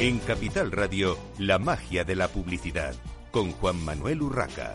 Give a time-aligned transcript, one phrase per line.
[0.00, 2.94] En Capital Radio, la magia de la publicidad,
[3.30, 4.74] con Juan Manuel Urraca.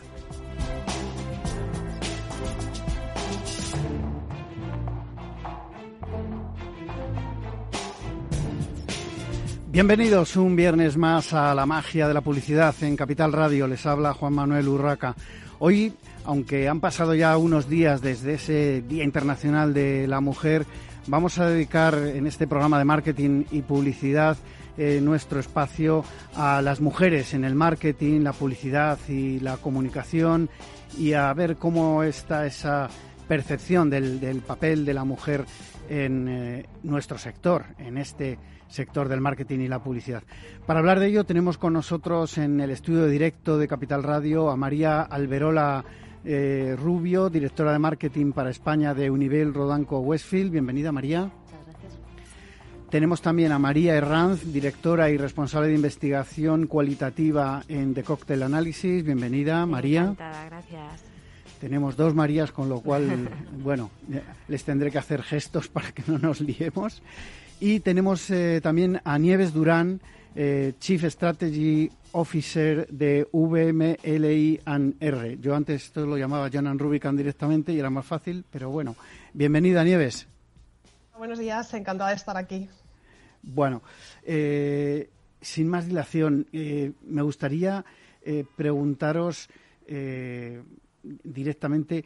[9.68, 13.68] Bienvenidos un viernes más a la magia de la publicidad en Capital Radio.
[13.68, 15.16] Les habla Juan Manuel Urraca.
[15.60, 15.94] Hoy,
[16.24, 20.66] aunque han pasado ya unos días desde ese Día Internacional de la Mujer,
[21.08, 24.38] vamos a dedicar en este programa de marketing y publicidad
[24.82, 30.50] eh, nuestro espacio a las mujeres en el marketing, la publicidad y la comunicación
[30.98, 32.90] y a ver cómo está esa
[33.28, 35.44] percepción del, papel de la mujer
[35.90, 40.24] en eh, nuestro sector, en este sector del marketing y la publicidad.
[40.66, 44.56] Para hablar de ello tenemos con nosotros en el estudio directo de Capital Radio a
[44.56, 45.84] María Alberola
[46.24, 50.52] eh, Rubio, directora de marketing para España de Univel Rodanco Westfield.
[50.52, 51.30] Bienvenida María.
[52.90, 59.04] Tenemos también a María Herranz, directora y responsable de investigación cualitativa en The Cocktail Analysis.
[59.04, 60.02] Bienvenida, María.
[60.02, 61.04] Encantada, gracias.
[61.62, 63.30] Tenemos dos Marías, con lo cual,
[63.64, 63.92] bueno,
[64.48, 67.04] les tendré que hacer gestos para que no nos liemos.
[67.60, 70.02] Y tenemos eh, también a Nieves Durán,
[70.36, 74.58] eh, Chief Strategy Officer de VMLI&R.
[75.40, 78.96] Yo antes esto lo llamaba Jonan Rubicon directamente y era más fácil, pero bueno.
[79.34, 80.28] Bienvenida, Nieves.
[81.20, 82.70] Buenos días, encantada de estar aquí.
[83.44, 83.84] Bueno,
[84.24, 85.10] eh,
[85.42, 87.84] sin más dilación, me gustaría
[88.56, 89.50] preguntaros
[91.04, 92.06] directamente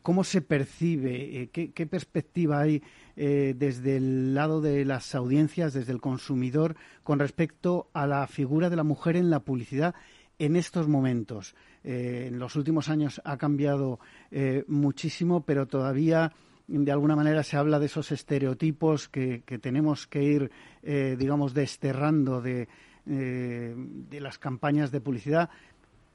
[0.00, 2.82] cómo se percibe, qué, perspectiva hay
[3.16, 8.70] eh, desde el lado de las audiencias, desde el consumidor, con respecto a la figura
[8.70, 9.94] de la mujer en la publicidad
[10.38, 11.54] en estos momentos.
[11.82, 16.32] Eh, en los últimos años ha cambiado eh, muchísimo, pero todavía
[16.66, 20.50] de alguna manera se habla de esos estereotipos que, tenemos que ir,
[20.82, 22.68] digamos, desterrando de,
[23.04, 25.50] de las campañas de publicidad.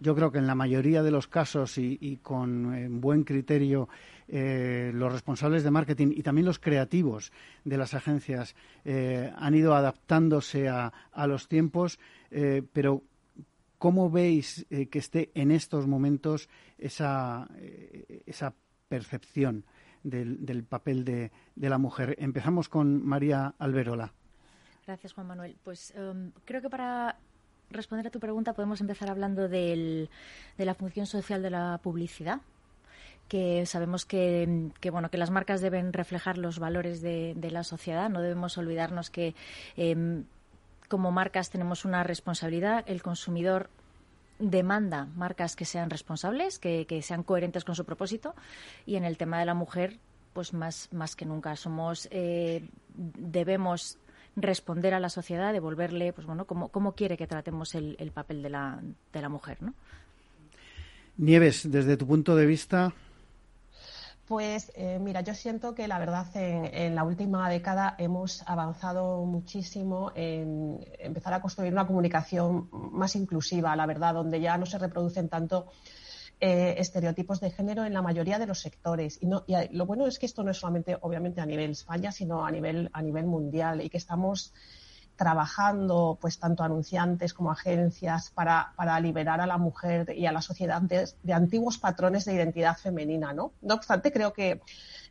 [0.02, 3.90] Yo creo que en la mayoría de los casos y, con eh, buen criterio
[4.30, 7.34] eh, los responsables de marketing y también los creativos
[7.66, 8.56] de las agencias
[8.86, 10.94] eh, han ido adaptándose a,
[11.28, 12.00] los tiempos,
[12.72, 13.04] pero
[13.78, 17.48] ¿cómo veis que esté en estos momentos esa
[18.88, 19.66] percepción
[20.04, 22.16] del, papel de, la mujer?
[22.20, 24.14] Empezamos con María Alberola.
[24.86, 25.56] Gracias, Juan Manuel.
[25.64, 27.18] Pues em, creo que para
[27.70, 30.10] responder a tu pregunta, podemos empezar hablando de
[30.58, 32.42] la función social de la publicidad
[33.30, 38.22] que sabemos que, bueno que las marcas deben reflejar los valores de, la sociedad no
[38.22, 39.36] debemos olvidarnos que
[39.78, 40.26] em,
[40.90, 43.70] como marcas tenemos una responsabilidad el consumidor
[44.40, 48.34] demanda marcas que sean responsables que, sean coherentes con su propósito
[48.86, 49.98] y en el tema de la mujer
[50.34, 52.64] pues más más que nunca somos eh,
[52.96, 54.00] debemos
[54.42, 58.42] responder a la sociedad, devolverle, pues bueno, cómo, cómo quiere que tratemos el, el papel
[58.42, 58.80] de la,
[59.14, 59.74] de la mujer, ¿no?
[61.18, 62.94] Nieves, desde tu punto de vista.
[64.30, 70.12] Pues eh, mira, yo siento que la verdad en, la última década hemos avanzado muchísimo
[70.14, 75.30] en empezar a construir una comunicación más inclusiva, la verdad, donde ya no se reproducen
[75.30, 75.72] tanto
[76.40, 79.18] eh, estereotipos de género en la mayoría de los sectores.
[79.20, 82.12] Y, no, y lo bueno es que esto no es solamente, obviamente, a nivel España,
[82.12, 84.54] sino a nivel, a nivel mundial y que estamos
[85.20, 90.42] trabajando, pues tanto anunciantes como agencias, para, para liberar a la mujer y a la
[90.42, 93.52] sociedad de, antiguos patrones de identidad femenina, ¿no?
[93.62, 94.62] No obstante, creo que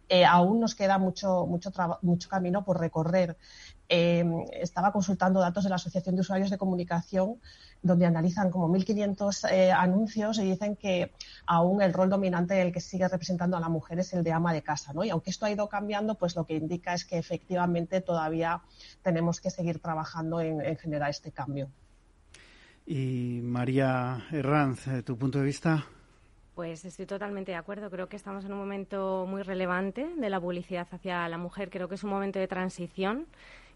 [0.08, 1.70] eh, aún nos queda mucho, mucho,
[2.00, 3.36] mucho camino por recorrer.
[3.88, 7.38] Eh, estaba consultando datos de la Asociación de Usuarios de Comunicación
[7.82, 11.12] donde analizan como 1.500 eh, anuncios y dicen que
[11.46, 14.52] aún el rol dominante el que sigue representando a la mujer es el de ama
[14.52, 15.04] de casa, ¿no?
[15.04, 18.62] Y aunque esto ha ido cambiando, pues lo que indica es que efectivamente todavía
[19.02, 21.70] tenemos que seguir trabajando en, generar este cambio.
[22.86, 25.86] Y María Herranz, ¿tu punto de vista?
[26.54, 27.90] Pues estoy totalmente de acuerdo.
[27.90, 31.70] Creo que estamos en un momento muy relevante de la publicidad hacia la mujer.
[31.70, 33.26] Creo que es un momento de transición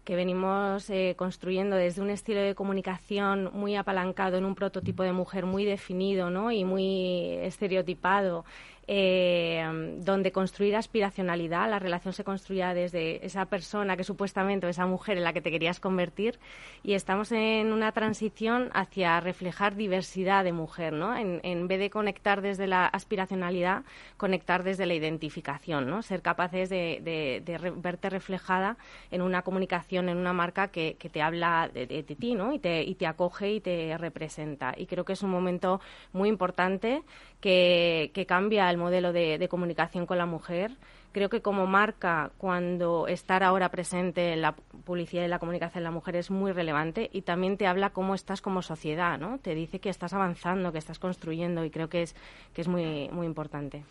[0.03, 5.13] que venimos eh, construyendo desde un estilo de comunicación muy apalancado en un prototipo de
[5.13, 6.51] mujer muy definido ¿no?
[6.51, 8.45] y muy estereotipado
[8.87, 9.63] eh,
[9.99, 15.23] donde construir aspiracionalidad, la relación se construía desde esa persona que supuestamente, esa mujer en
[15.23, 16.37] la que te querías convertir,
[16.83, 21.15] y estamos en una transición hacia reflejar diversidad de mujer, ¿no?
[21.15, 23.83] En, vez de conectar desde la aspiracionalidad,
[24.17, 26.01] conectar desde la identificación, ¿no?
[26.01, 27.41] Ser capaces de,
[27.77, 28.75] verte reflejada
[29.11, 32.53] en una comunicación, en una marca que, te habla de, ti, ¿no?
[32.53, 34.73] Y te, y te acoge y te representa.
[34.75, 35.79] Y creo que es un momento
[36.11, 37.03] muy importante
[37.39, 40.71] que, que cambia el modelo de, comunicación con la mujer.
[41.11, 45.85] Creo que como marca, cuando estar ahora presente en la publicidad y la comunicación de
[45.85, 49.37] la mujer es muy relevante y también te habla cómo estás como sociedad, ¿no?
[49.39, 52.15] Te dice que estás avanzando, que estás construyendo y creo que es,
[52.53, 53.83] que es muy, muy importante.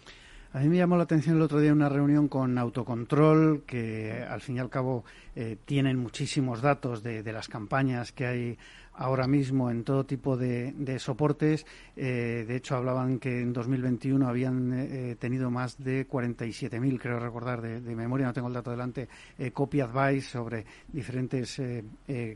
[0.55, 4.43] A mí me llamó la atención el otro día una reunión con Autocontrol, que al
[4.43, 5.03] fin y al cabo
[5.35, 8.59] eh, tienen muchísimos datos de, las campañas que hay
[9.03, 11.67] ahora mismo en todo tipo de, soportes.
[11.97, 17.61] Eh, de hecho, hablaban que en 2021 habían eh, tenido más de 47.000, creo recordar,
[17.61, 19.09] de, memoria, no tengo el dato delante,
[19.53, 21.61] copy advice sobre diferentes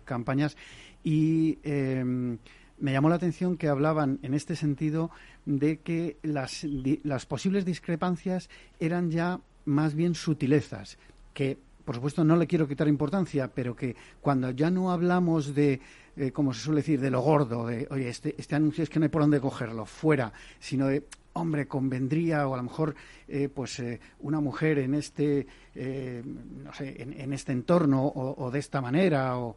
[0.04, 0.56] campañas.
[1.04, 5.10] Y me llamó la atención que hablaban en este sentido
[5.44, 6.64] de que las,
[7.04, 10.98] las posibles discrepancias eran ya más bien sutilezas,
[11.32, 15.80] que por supuesto no le quiero quitar importancia, pero que cuando ya no hablamos de,
[16.16, 18.98] eh, como se suele decir, de lo gordo, de, oye, este, este anuncio es que
[18.98, 21.04] no hay por dónde cogerlo, fuera, sino de,
[21.34, 22.94] hombre, convendría, o a lo mejor,
[23.28, 28.80] eh, pues, eh, una mujer en este, no sé, en, este entorno, o, de esta
[28.80, 29.56] manera, o,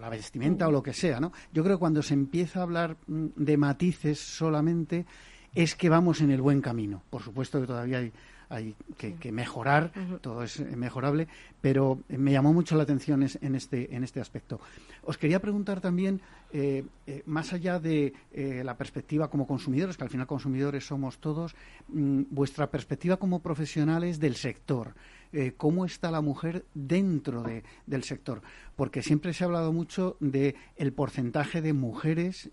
[0.00, 1.32] la vestimenta, o lo que sea, ¿no?
[1.52, 5.06] Yo creo que cuando se empieza a hablar mm, de matices solamente,
[5.54, 7.02] es que vamos en el buen camino.
[7.10, 8.12] Por supuesto que todavía hay
[8.52, 11.26] hay que, mejorar, todo es mejorable,
[11.62, 14.60] pero me llamó mucho la atención en este, en este aspecto.
[15.04, 16.20] Os quería preguntar también,
[16.52, 21.18] eh, eh, más allá de eh, la perspectiva como consumidores, que al final consumidores somos
[21.18, 21.56] todos,
[21.88, 24.94] mm, vuestra perspectiva como profesionales del sector.
[25.32, 28.42] Eh, cómo está la mujer dentro de, del sector,
[28.76, 30.54] porque siempre se ha hablado mucho de
[30.94, 32.50] porcentaje de mujeres,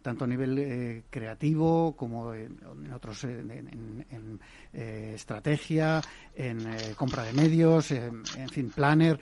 [0.00, 2.56] tanto a nivel creativo como en,
[2.94, 4.38] otros, en,
[4.72, 6.00] estrategia,
[6.36, 9.18] en compra de medios, en fin, planner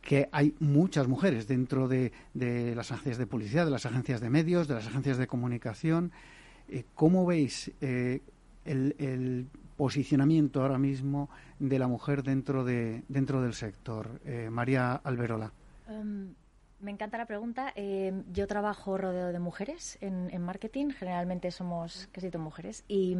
[0.00, 4.68] que hay muchas mujeres dentro de, las agencias de publicidad, de las agencias de medios,
[4.68, 6.12] de las agencias de comunicación.
[6.94, 9.46] ¿Cómo veis el,
[9.76, 11.30] posicionamiento ahora mismo
[11.60, 14.20] de la mujer dentro, de, dentro del sector?
[14.24, 15.52] Eh, María Alberola.
[15.88, 16.34] Em,
[16.80, 17.72] me encanta la pregunta.
[17.74, 20.90] Em, yo trabajo rodeado de mujeres en, marketing.
[20.90, 22.84] Generalmente somos casi todas mujeres.
[22.86, 23.16] Y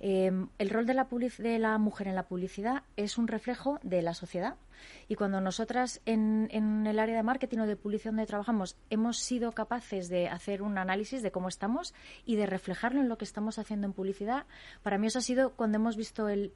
[0.00, 4.56] em, el rol de la, mujer en la publicidad es un reflejo de la sociedad.
[5.06, 6.48] Y cuando nosotras en,
[6.86, 10.78] el área de marketing o de publicidad donde trabajamos hemos sido capaces de hacer un
[10.78, 14.46] análisis de cómo estamos y de reflejarlo en lo que estamos haciendo en publicidad,
[14.82, 16.52] para mí eso ha sido cuando hemos visto el,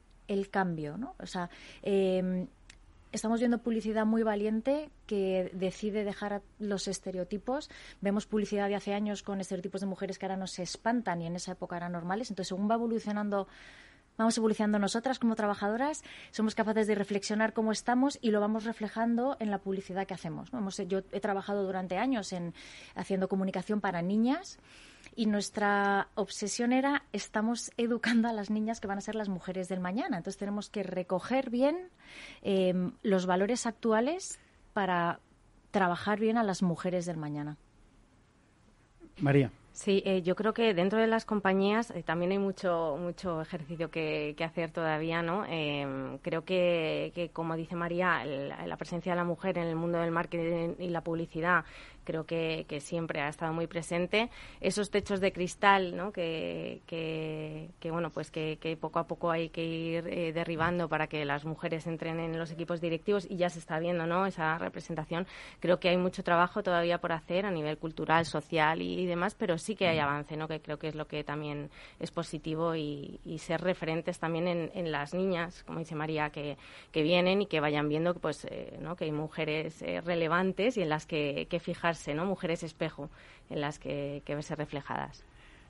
[0.51, 0.97] cambio.
[0.97, 1.15] ¿no?
[1.19, 1.49] O sea,
[3.13, 7.69] estamos viendo publicidad muy valiente que decide dejar los estereotipos.
[8.01, 11.35] Vemos publicidad de hace años con estereotipos de mujeres que ahora nos espantan y en
[11.35, 12.29] esa época eran normales.
[12.29, 13.47] Entonces, según va evolucionando
[14.15, 19.37] vamos evolucionando nosotras como trabajadoras, somos capaces de reflexionar cómo estamos y lo vamos reflejando
[19.39, 20.51] en la publicidad que hacemos.
[20.87, 22.53] yo he trabajado durante años en
[22.95, 24.59] haciendo comunicación para niñas
[25.15, 29.69] y nuestra obsesión era estamos educando a las niñas que van a ser las mujeres
[29.69, 30.17] del mañana.
[30.17, 31.89] Entonces tenemos que recoger bien
[32.41, 34.39] em, los valores actuales
[34.73, 35.19] para
[35.71, 37.57] trabajar bien a las mujeres del mañana.
[39.19, 39.51] María.
[39.73, 43.89] Sí, eh, yo creo que dentro de las compañías eh, también hay mucho mucho ejercicio
[43.89, 45.45] que, hacer todavía, ¿no?
[45.45, 50.11] Em, creo que, como dice María, la presencia de la mujer en el mundo del
[50.11, 51.65] marketing y la publicidad
[52.03, 54.29] creo que, siempre ha estado muy presente.
[54.59, 56.11] Esos techos de cristal, ¿no?
[56.11, 61.23] que, que, bueno, pues que, poco a poco hay que ir eh, derribando para que
[61.25, 64.25] las mujeres entren en los equipos directivos y ya se está viendo ¿no?
[64.25, 65.27] esa representación.
[65.59, 69.57] Creo que hay mucho trabajo todavía por hacer a nivel cultural, social y, demás, pero
[69.63, 70.47] sí que hay avance, ¿no?
[70.47, 75.13] que creo que es lo que también es positivo y, ser referentes también en, las
[75.13, 76.57] niñas, como dice María, que,
[76.93, 78.95] vienen y que vayan viendo pues, eh, ¿no?
[78.95, 82.25] que hay mujeres eh, relevantes y en las que, que fijar ¿no?
[82.25, 83.09] Mujeres espejo
[83.49, 85.23] en las que, que verse reflejadas.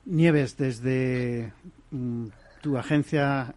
[0.04, 1.52] Nieves, desde
[1.90, 2.28] mm,
[2.64, 3.54] tu agencia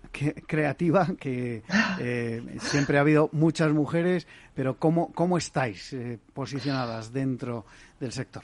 [0.48, 1.63] creativa, que
[2.00, 7.65] eh, siempre ha habido muchas mujeres, pero ¿cómo, cómo estáis eh, posicionadas dentro
[8.00, 8.44] del sector?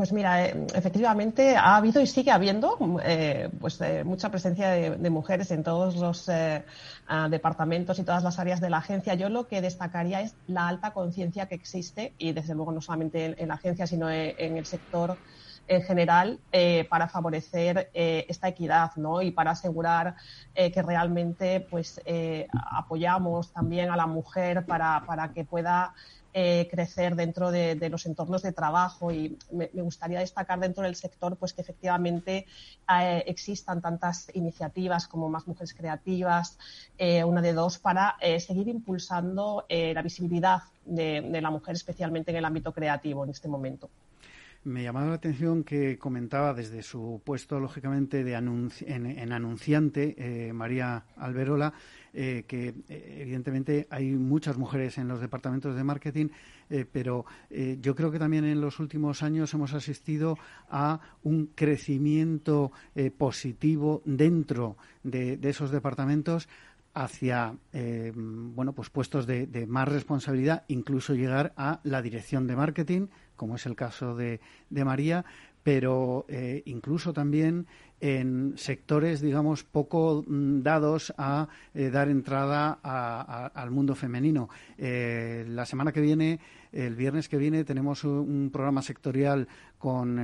[0.00, 5.10] Pues mira, eh, efectivamente ha habido y sigue habiendo eh, pues, eh, mucha presencia de,
[5.10, 6.30] mujeres en todos los
[7.28, 9.12] departamentos y todas las áreas de la agencia.
[9.12, 13.34] Yo lo que destacaría es la alta conciencia que existe y desde luego no solamente
[13.42, 15.18] en, la agencia sino en, el sector
[15.66, 16.40] en general
[16.88, 19.20] para favorecer esta equidad ¿no?
[19.20, 20.14] y para asegurar
[20.54, 22.00] que realmente pues
[22.72, 25.92] apoyamos también a la mujer para, para que pueda
[26.32, 31.36] eh, crecer dentro de, los entornos de trabajo y me, gustaría destacar dentro del sector
[31.36, 32.46] pues que efectivamente
[32.88, 36.56] eh, existan tantas iniciativas como más mujeres creativas,
[36.98, 42.44] eh, una de dos, para seguir impulsando la visibilidad de, la mujer, especialmente en el
[42.44, 43.90] ámbito creativo en este momento.
[44.62, 51.04] Me llamaba la atención que comentaba desde su puesto, lógicamente, de en, anunciante, eh, María
[51.16, 51.72] Alberola,
[52.12, 56.28] eh, que eh, evidentemente hay muchas mujeres en los departamentos de marketing,
[56.92, 57.24] pero
[57.80, 60.38] yo creo que también en los últimos años hemos asistido
[60.68, 62.70] a un crecimiento
[63.18, 66.48] positivo dentro de, esos departamentos
[66.94, 73.06] hacia bueno pues puestos de, de, más responsabilidad, incluso llegar a la dirección de marketing,
[73.40, 75.24] como es el caso de, María,
[75.62, 77.66] pero eh, incluso también
[77.98, 84.50] en sectores, digamos, poco mm, dados a eh, dar entrada al mundo femenino.
[84.76, 86.38] Eh, la semana que viene,
[86.70, 90.20] el viernes que viene, tenemos un, programa sectorial con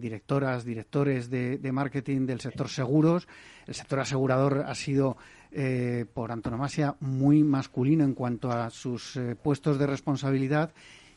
[0.00, 3.28] directoras, directores de, marketing del sector seguros.
[3.66, 5.18] El sector asegurador ha sido
[6.14, 10.72] por antonomasia muy masculino en cuanto a sus puestos de responsabilidad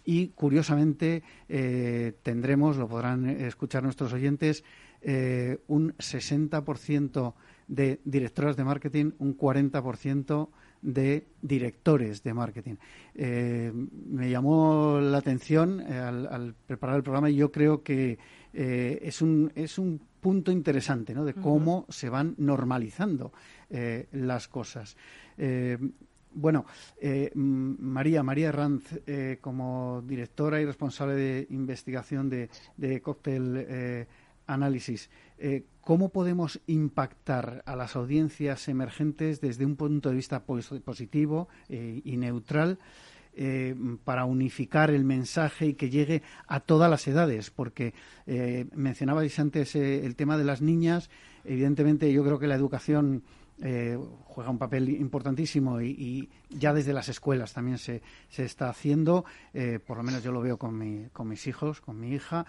[0.07, 4.63] y curiosamente eh, tendremos, lo podrán escuchar nuestros oyentes,
[5.01, 7.33] eh, un 60%
[7.67, 10.47] de directoras de marketing, un 40%
[10.81, 12.75] de directores de marketing.
[13.15, 18.17] Eh, me llamó la atención al, preparar el programa y yo creo que
[18.57, 21.23] es, un, es un punto interesante ¿no?
[21.25, 23.31] de cómo se van normalizando
[24.11, 24.97] las cosas.
[26.39, 26.65] Bueno,
[27.01, 34.07] eh, María, María Ranz, eh, como directora y responsable de investigación de, de Cocktail eh,
[34.45, 35.09] Análisis,
[35.81, 42.79] ¿cómo podemos impactar a las audiencias emergentes desde un punto de vista positivo y neutral?
[44.03, 47.93] Para unificar el mensaje y que llegue a todas las edades, porque
[48.75, 51.09] mencionabais antes el tema de las niñas.
[51.43, 53.23] Evidentemente, yo creo que la educación
[53.61, 59.25] eh, juega un papel importantísimo y, ya desde las escuelas también se, se está haciendo,
[59.53, 62.45] eh, por lo menos yo lo veo con, mi, con mis hijos, con mi hija,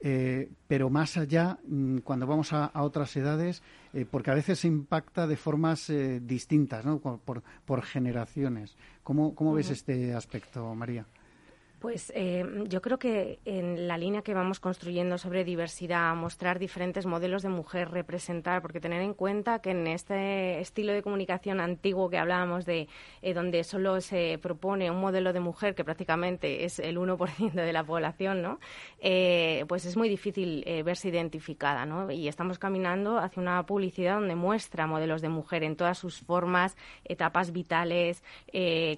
[0.00, 3.62] eh, pero más allá, mm, cuando vamos a, otras edades,
[4.10, 5.92] porque a veces se impacta de formas
[6.22, 6.98] distintas, ¿no?
[6.98, 8.74] por, por, generaciones.
[9.02, 11.06] ¿Cómo, cómo ves este aspecto, María?
[11.82, 17.06] Pues eh, yo creo que en la línea que vamos construyendo sobre diversidad, mostrar diferentes
[17.06, 22.08] modelos de mujer, representar, porque tener en cuenta que en este estilo de comunicación antiguo
[22.08, 22.86] que hablábamos de
[23.20, 27.72] eh, donde solo se propone un modelo de mujer que prácticamente es el 1% de
[27.72, 28.60] la población, ¿no?
[29.00, 32.12] Eh, pues es muy difícil verse identificada, ¿no?
[32.12, 36.76] Y estamos caminando hacia una publicidad donde muestra modelos de mujer en todas sus formas,
[37.04, 38.22] etapas vitales,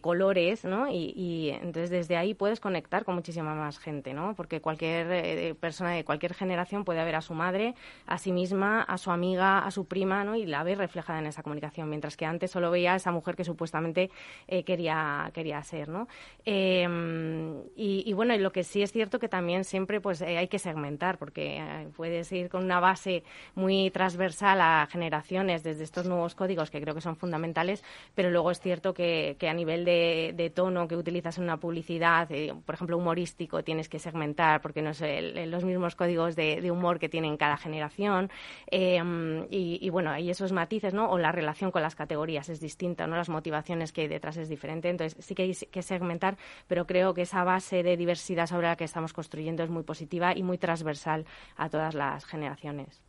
[0.03, 0.91] colores, ¿no?
[0.91, 4.35] Y, y entonces desde ahí puedes conectar con muchísima más gente, ¿no?
[4.35, 7.75] Porque cualquier eh, persona de cualquier generación puede ver a su madre,
[8.07, 10.35] a sí misma, a su amiga, a su prima, ¿no?
[10.37, 13.37] Y la ve reflejada en esa comunicación, mientras que antes solo veía a esa mujer
[13.37, 14.11] que supuestamente
[14.49, 16.09] eh, quería, quería ser, ¿no?
[16.45, 20.59] Em, y, bueno, lo que sí es cierto que también siempre pues eh, hay que
[20.59, 23.23] segmentar, porque puedes ir con una base
[23.55, 28.51] muy transversal a generaciones desde estos nuevos códigos que creo que son fundamentales, pero luego
[28.51, 32.29] es cierto que, a nivel de tono que utilizas en una publicidad,
[32.65, 35.03] por ejemplo, humorístico, tienes que segmentar porque no es
[35.49, 38.31] los mismos códigos de, humor que tienen cada generación.
[38.67, 41.11] Em, y, bueno, hay esos matices, ¿no?
[41.11, 43.17] O la relación con las categorías es distinta, ¿no?
[43.17, 44.89] Las motivaciones que hay detrás es diferente.
[44.89, 48.77] Entonces, sí que hay que segmentar, pero creo que esa base de diversidad sobre la
[48.77, 53.03] que estamos construyendo es muy positiva y muy transversal a todas las generaciones.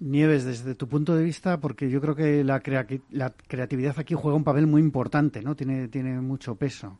[0.00, 2.62] Nieves, desde tu punto de vista, porque yo creo que la,
[3.10, 5.56] la creatividad aquí juega un papel muy importante, ¿no?
[5.56, 6.98] Tiene, tiene mucho peso.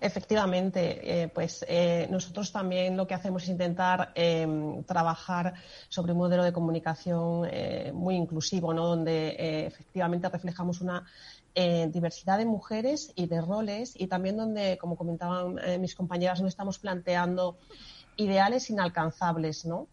[0.00, 5.54] Efectivamente, eh, pues eh, nosotros también lo que hacemos es intentar em, trabajar
[5.88, 8.86] sobre un modelo de comunicación eh, muy inclusivo, ¿no?
[8.86, 11.06] donde efectivamente reflejamos una
[11.90, 16.78] diversidad de mujeres y de roles y también donde, como comentaban mis compañeras, no estamos
[16.78, 17.58] planteando
[18.16, 19.88] ideales inalcanzables, ¿no?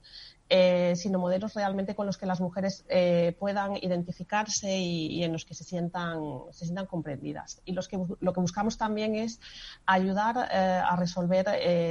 [0.48, 5.44] Eh, sino modelos realmente con los que las mujeres eh, puedan identificarse y, en los
[5.44, 6.20] que se sientan,
[6.52, 7.64] se sientan comprendidas.
[7.66, 9.40] Y los que, lo que buscamos también es
[9.88, 11.48] ayudar eh, a resolver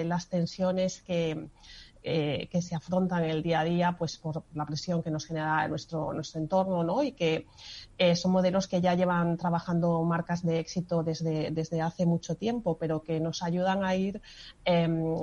[0.06, 1.48] las tensiones que,
[2.04, 5.66] que se afrontan en el día a día pues por la presión que nos genera
[5.68, 7.02] nuestro, nuestro entorno ¿no?
[7.02, 7.46] y que
[8.14, 13.02] son modelos que ya llevan trabajando marcas de éxito desde, desde hace mucho tiempo pero
[13.02, 14.20] que nos ayudan a ir
[14.66, 15.16] em,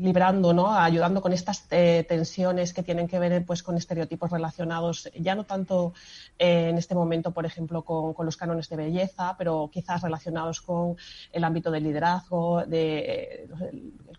[0.00, 0.72] librando, ¿no?
[0.72, 5.44] ayudando con estas eh, tensiones que tienen que ver pues, con estereotipos relacionados, ya no
[5.44, 5.92] tanto
[6.38, 10.96] eh, en este momento, por ejemplo, con, los cánones de belleza, pero quizás relacionados con
[11.32, 13.48] el ámbito del liderazgo, de,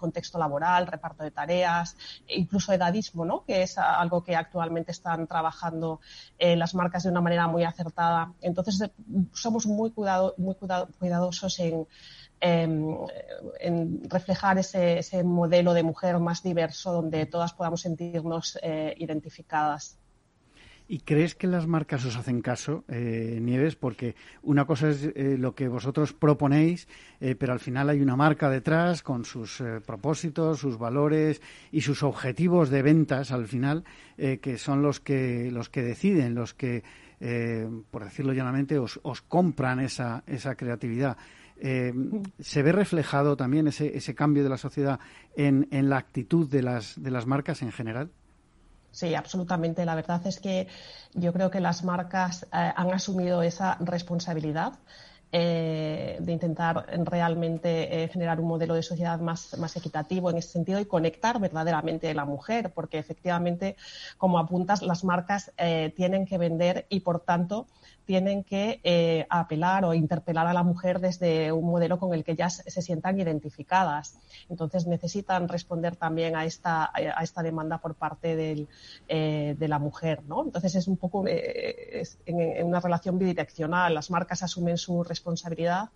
[0.03, 1.95] contexto laboral, reparto de tareas,
[2.27, 3.45] e incluso edadismo, ¿no?
[3.45, 6.01] que es algo que actualmente están trabajando
[6.39, 8.33] las marcas de una manera muy acertada.
[8.41, 8.91] Entonces,
[9.33, 10.55] somos muy, cuidado, muy
[10.99, 11.87] cuidadosos en,
[12.41, 20.00] en reflejar ese, ese, modelo de mujer más diverso donde todas podamos sentirnos eh, identificadas.
[20.91, 23.77] ¿Y crees que las marcas os hacen caso, eh, Nieves?
[23.77, 26.85] Porque una cosa es eh, lo que vosotros proponéis,
[27.39, 32.69] pero al final hay una marca detrás con sus propósitos, sus valores y sus objetivos
[32.69, 33.85] de ventas al final,
[34.17, 36.83] que son los que, los que deciden, los que,
[37.91, 41.15] por decirlo llanamente, os, os compran esa, esa creatividad.
[41.63, 41.93] Eh,
[42.39, 44.99] ¿Se ve reflejado también ese, ese cambio de la sociedad
[45.35, 48.09] en, en, la actitud de las, de las marcas en general?
[48.91, 49.85] Sí, absolutamente.
[49.85, 50.67] La verdad es que
[51.13, 54.73] yo creo que las marcas eh, han asumido esa responsabilidad.
[55.33, 60.77] Eh, de intentar realmente generar un modelo de sociedad más, más, equitativo en ese sentido
[60.81, 63.77] y conectar verdaderamente a la mujer, porque efectivamente,
[64.17, 65.53] como apuntas, las marcas
[65.95, 67.67] tienen que vender y, por tanto,
[68.05, 72.35] tienen que eh, apelar o interpelar a la mujer desde un modelo con el que
[72.35, 74.15] ya se sientan identificadas.
[74.49, 78.67] Entonces necesitan responder también a esta, a esta demanda por parte del,
[79.07, 80.23] eh, de la mujer.
[80.23, 80.43] ¿no?
[80.43, 83.93] Entonces es un poco eh, en, una relación bidireccional.
[83.93, 85.89] Las marcas asumen su responsabilidad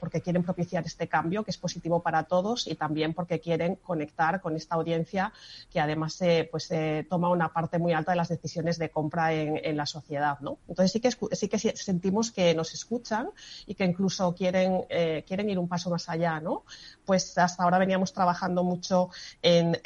[0.00, 4.40] porque quieren propiciar este cambio que es positivo para todos y también porque quieren conectar
[4.40, 5.32] con esta audiencia
[5.70, 6.18] que además
[6.50, 6.72] pues,
[7.08, 10.38] toma una parte muy alta de las decisiones de compra en, en la sociedad.
[10.40, 10.58] ¿no?
[10.68, 13.30] Entonces sí que es sí que sentimos que nos escuchan
[13.66, 16.64] y que incluso quieren, eh, quieren ir un paso más allá, ¿no?
[17.04, 19.10] Pues hasta ahora veníamos trabajando mucho
[19.42, 19.76] en,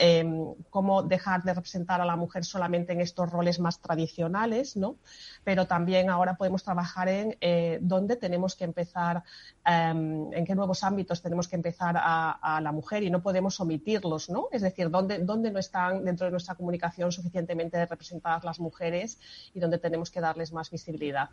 [0.71, 4.97] cómo dejar de representar a la mujer solamente en estos roles más tradicionales, ¿no?
[5.45, 9.23] Pero también ahora podemos trabajar en eh, dónde tenemos que empezar,
[9.65, 13.59] em, en qué nuevos ámbitos tenemos que empezar a, a, la mujer y no podemos
[13.61, 14.49] omitirlos, ¿no?
[14.53, 19.19] Es decir, dónde, dónde no están dentro de nuestra comunicación suficientemente representadas las mujeres
[19.55, 21.31] y dónde tenemos que darles más visibilidad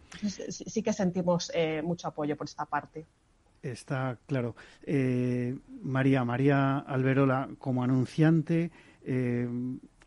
[0.50, 3.06] sí, que sentimos eh, mucho apoyo por esta parte.
[3.62, 4.56] Está claro.
[4.84, 8.72] Eh, María, María Alberola, como anunciante,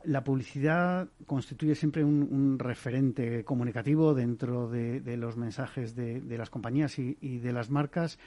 [0.05, 7.39] la publicidad constituye siempre un, referente comunicativo dentro de, los mensajes de, las compañías y,
[7.39, 8.19] de las marcas.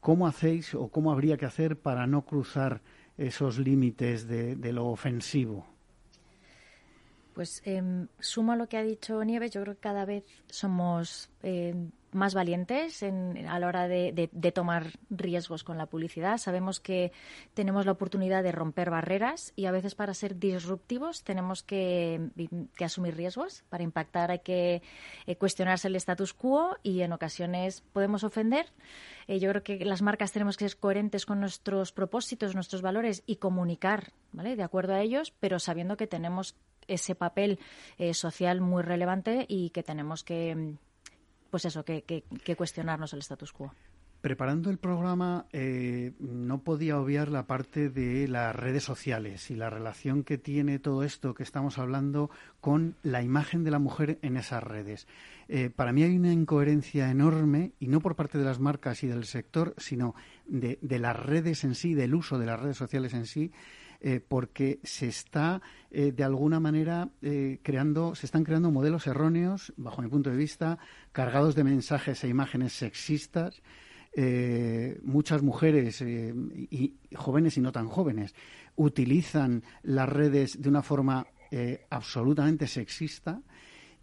[0.00, 2.82] ¿Cómo hacéis o cómo habría que hacer para no cruzar
[3.16, 5.66] esos límites de lo ofensivo?
[7.40, 7.82] Pues eh,
[8.18, 11.74] sumo a lo que ha dicho Nieves, yo creo que cada vez somos eh,
[12.12, 16.38] más valientes a la hora de, tomar riesgos con la publicidad.
[16.38, 17.12] Sabemos que
[17.54, 22.30] tenemos la oportunidad de romper barreras y a veces para ser disruptivos tenemos que,
[22.80, 23.64] asumir riesgos.
[23.68, 24.82] Para impactar hay que
[25.26, 28.66] eh, cuestionarse el status quo y en ocasiones podemos ofender.
[29.28, 33.22] Eh, yo creo que las marcas tenemos que ser coherentes con nuestros propósitos, nuestros valores
[33.26, 34.56] y comunicar ¿vale?
[34.56, 36.56] de acuerdo a ellos, pero sabiendo que tenemos
[36.90, 37.58] ese papel
[37.98, 40.74] eh, social muy relevante y que tenemos que,
[41.50, 42.24] pues eso, que,
[42.56, 43.72] cuestionarnos el status quo.
[44.20, 49.70] Preparando el programa eh, no podía obviar la parte de las redes sociales y la
[49.70, 52.28] relación que tiene todo esto que estamos hablando
[52.60, 55.08] con la imagen de la mujer en esas redes.
[55.48, 59.06] Eh, para mí hay una incoherencia enorme, y no por parte de las marcas y
[59.06, 60.14] del sector, sino
[60.46, 63.52] de las redes en sí, del uso de las redes sociales en sí,
[64.02, 65.60] eh, porque se está
[65.90, 70.36] eh, de alguna manera eh, creando, se están creando modelos erróneos, bajo mi punto de
[70.36, 70.78] vista,
[71.12, 73.62] cargados de mensajes e imágenes sexistas.
[75.04, 78.34] muchas mujeres y jóvenes y no tan jóvenes
[78.74, 81.28] utilizan las redes de una forma
[81.90, 83.40] absolutamente sexista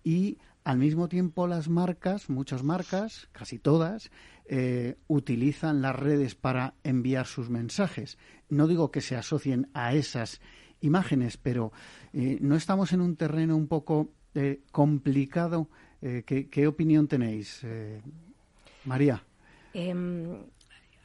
[0.05, 4.11] y al mismo tiempo las marcas, muchas marcas, casi todas,
[4.47, 8.17] eh, utilizan las redes para enviar sus mensajes.
[8.49, 10.41] No digo que se asocien a esas
[10.81, 11.71] imágenes, pero
[12.11, 15.69] eh, ¿no estamos en un terreno un poco eh, complicado?
[16.01, 17.65] ¿qué, opinión tenéis,
[18.83, 19.23] María?
[19.73, 20.43] Em,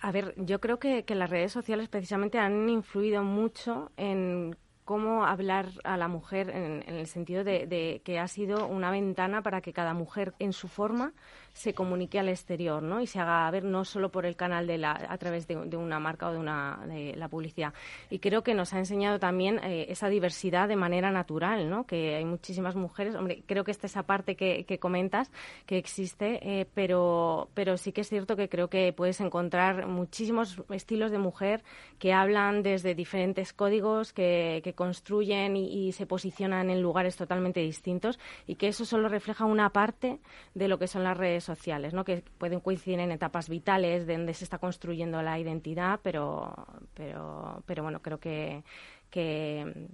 [0.01, 4.57] a ver, yo creo que, que, las redes sociales precisamente han influido mucho en
[4.93, 9.63] cómo hablar a la mujer en, el sentido de, que ha sido una ventana para
[9.63, 11.15] que cada mujer en su forma
[11.53, 13.01] se comunique al exterior ¿no?
[13.01, 16.01] y se haga ver no solo por el canal de la, a través de, una
[16.01, 17.73] marca o de, una, de la publicidad.
[18.11, 21.85] Y creo que nos ha enseñado también eh, esa diversidad de manera natural, ¿no?
[21.87, 23.15] que hay muchísimas mujeres.
[23.15, 25.31] Hombre, creo que esta esa parte que, comentas
[25.67, 30.63] que existe, eh, pero, pero sí que es cierto que creo que puedes encontrar muchísimos
[30.71, 31.63] estilos de mujer
[31.99, 38.19] que hablan desde diferentes códigos, que, que construyen y, se posicionan en lugares totalmente distintos
[38.47, 40.21] y que eso solo refleja una parte
[40.55, 42.05] de lo que son las redes sociales, ¿no?
[42.05, 46.55] que pueden coincidir en etapas vitales de donde se está construyendo la identidad, pero,
[46.95, 48.63] pero, pero bueno, creo que,
[49.11, 49.93] que,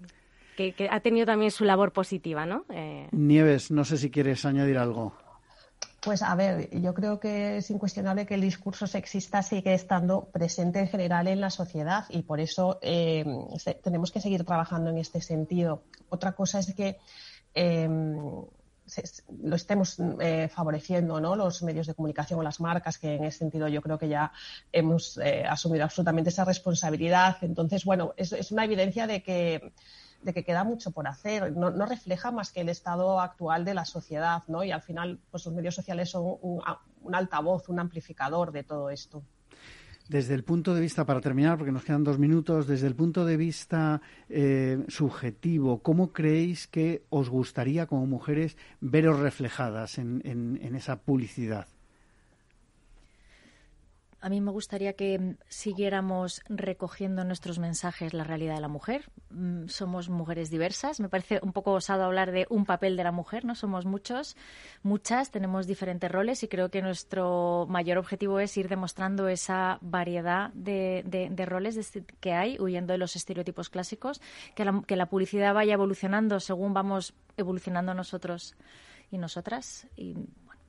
[0.91, 2.47] ha tenido también su labor positiva.
[2.47, 2.65] ¿no?
[2.71, 5.15] Eh, Nieves, no sé si quieres añadir algo.
[6.01, 10.79] Pues a ver, yo creo que es incuestionable que el discurso sexista sigue estando presente
[10.79, 13.25] en general en la sociedad y por eso eh,
[13.83, 15.83] tenemos que seguir trabajando en este sentido.
[16.09, 16.99] Otra cosa es que
[18.97, 21.37] em, lo estemos eh, favoreciendo, ¿no?
[21.37, 24.33] Los medios de comunicación o las marcas, que en ese sentido yo creo que ya
[24.73, 27.37] hemos eh, asumido absolutamente esa responsabilidad.
[27.43, 29.73] Entonces, bueno, es una evidencia de que
[30.23, 31.53] de que queda mucho por hacer.
[31.53, 34.65] No, refleja más que el estado actual de la sociedad, ¿no?
[34.65, 39.23] Y al final, pues los medios sociales son un, altavoz, un amplificador de todo esto.
[40.09, 43.27] Desde el punto de vista, para terminar, porque nos quedan dos minutos, desde el punto
[43.27, 51.03] de vista eh, subjetivo, ¿cómo creéis que os gustaría como mujeres veros reflejadas en esa
[51.03, 51.69] publicidad?
[54.21, 59.09] A mí me gustaría que siguiéramos recogiendo nuestros mensajes la realidad de la mujer.
[59.31, 60.99] Mm, somos mujeres diversas.
[60.99, 63.55] Me parece un poco osado hablar de un papel de la mujer, ¿no?
[63.55, 64.37] Somos muchos,
[64.83, 70.51] muchas, tenemos diferentes roles y creo que nuestro mayor objetivo es ir demostrando esa variedad
[70.53, 71.05] de,
[71.47, 74.21] roles que hay, huyendo de los estereotipos clásicos,
[74.57, 78.57] que la, que la publicidad vaya evolucionando según vamos evolucionando nosotros
[79.13, 79.87] y nosotras.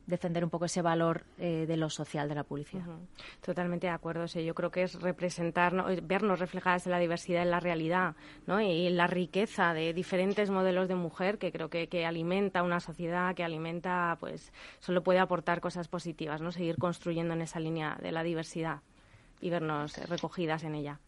[0.09, 2.83] Defender un poco ese valor eh, de lo social de la publicidad.
[3.41, 4.25] Totalmente de acuerdo.
[4.25, 8.15] yo creo que es representar, vernos reflejadas en la diversidad, en la realidad
[8.47, 8.59] ¿no?
[8.59, 12.79] y en la riqueza de diferentes modelos de mujer que creo que, que, alimenta una
[12.79, 16.51] sociedad, que alimenta, pues solo puede aportar cosas positivas, ¿no?
[16.51, 18.81] seguir construyendo en esa línea de la diversidad
[19.41, 20.99] y vernos recogidas en ella.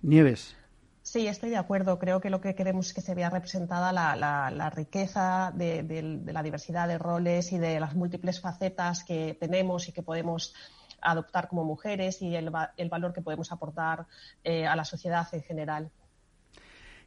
[0.00, 0.56] Nieves.
[1.02, 1.98] Sí, estoy de acuerdo.
[1.98, 6.86] Creo que lo que queremos es que se vea representada la, riqueza de, la diversidad
[6.86, 10.54] de roles y de las múltiples facetas que tenemos y que podemos
[11.00, 14.06] adoptar como mujeres y el, valor que podemos aportar
[14.44, 15.90] eh, a la sociedad en general.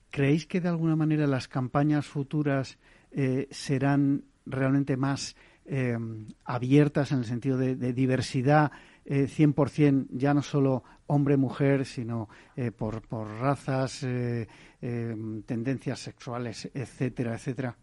[0.10, 2.78] ¿Creéis que de alguna manera las campañas futuras
[3.12, 5.98] eh, serán realmente más eh,
[6.44, 8.72] abiertas en el sentido de diversidad?
[9.06, 14.48] Eh, 100% ya no solo hombre-mujer, sino eh, por, por, razas, eh,
[14.82, 17.78] em, tendencias sexuales, etcétera, etcétera?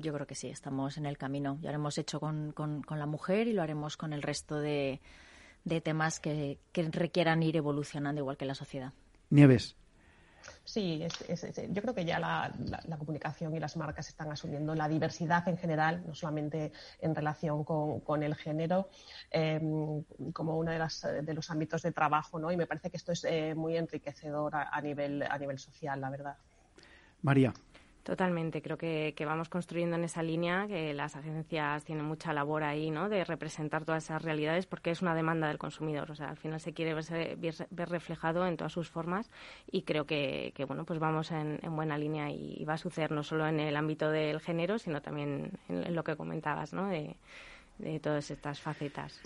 [0.00, 1.58] Yo creo que sí, estamos en el camino.
[1.60, 5.00] Ya lo hemos hecho con, con, la mujer y lo haremos con el resto de,
[5.64, 8.94] de temas que, que requieran ir evolucionando igual que la sociedad.
[9.28, 9.76] Nieves.
[10.64, 11.06] Sí,
[11.70, 12.50] yo creo que ya la,
[12.98, 18.22] comunicación y las marcas están asumiendo la diversidad en general, no solamente en relación con,
[18.22, 18.88] el género,
[19.30, 22.50] em, como uno de, de, los ámbitos de trabajo, ¿no?
[22.50, 26.08] Y me parece que esto es eh, muy enriquecedor a, nivel, a nivel social, la
[26.08, 26.36] verdad.
[27.20, 27.52] María.
[28.04, 32.90] Totalmente, creo que, vamos construyendo en esa línea, que las agencias tienen mucha labor ahí,
[32.90, 33.08] ¿no?
[33.08, 36.60] De representar todas esas realidades porque es una demanda del consumidor, o sea, al final
[36.60, 39.30] se quiere ver reflejado en todas sus formas
[39.72, 43.46] y creo que, bueno, pues vamos en, buena línea y, va a suceder no solo
[43.46, 46.90] en el ámbito del género, sino también en, lo que comentabas, ¿no?
[46.90, 49.22] de todas estas facetas.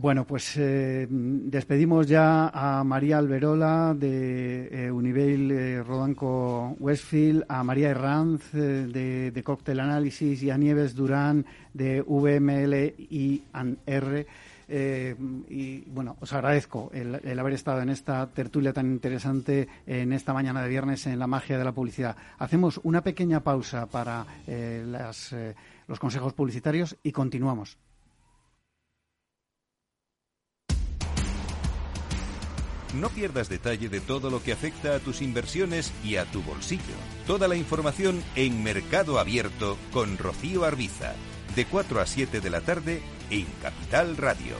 [0.00, 7.90] Bueno, pues eh, despedimos ya a María Alberola de eh, eh, Rodanco Westfield, a María
[7.90, 14.24] Herranz de, de Cóctel Análisis y a Nieves Durán de VML y ANR.
[15.48, 20.62] y bueno, os agradezco el, haber estado en esta tertulia tan interesante en esta mañana
[20.62, 22.16] de viernes en la magia de la publicidad.
[22.38, 27.78] Hacemos una pequeña pausa para los consejos publicitarios y continuamos.
[32.94, 36.82] No pierdas detalle de todo lo que afecta a tus inversiones y a tu bolsillo.
[37.26, 41.14] Toda la información en Mercado Abierto con Rocío Arbiza,
[41.54, 44.56] de 4 a 7 de la tarde en Capital Radio.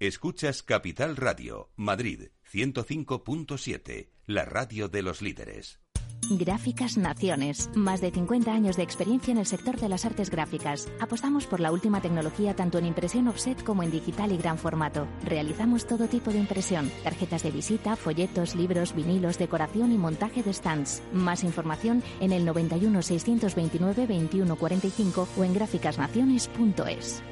[0.00, 5.83] Escuchas Capital Radio, Madrid 105.7, la radio de los líderes.
[6.30, 7.70] Gráficas Naciones.
[7.74, 10.88] Más de 50 años de experiencia en el sector de las artes gráficas.
[11.00, 15.06] Apostamos por la última tecnología tanto en impresión offset como en digital y gran formato.
[15.24, 16.90] Realizamos todo tipo de impresión.
[17.02, 21.02] Tarjetas de visita, folletos, libros, vinilos, decoración y montaje de stands.
[21.12, 27.22] Más información en el 91 629 2145 o en gráficasnaciones.es.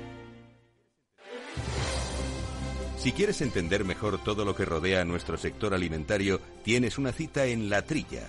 [2.98, 7.46] Si quieres entender mejor todo lo que rodea a nuestro sector alimentario, tienes una cita
[7.46, 8.28] en La Trilla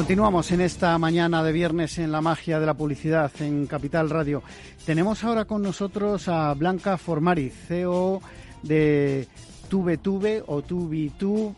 [0.00, 4.42] Continuamos en esta mañana de viernes en la magia de la publicidad en Capital Radio.
[4.86, 8.22] Tenemos ahora con nosotros a Blanca Formari, CEO
[8.62, 9.28] de
[9.68, 11.54] TubeTube o TubiTube,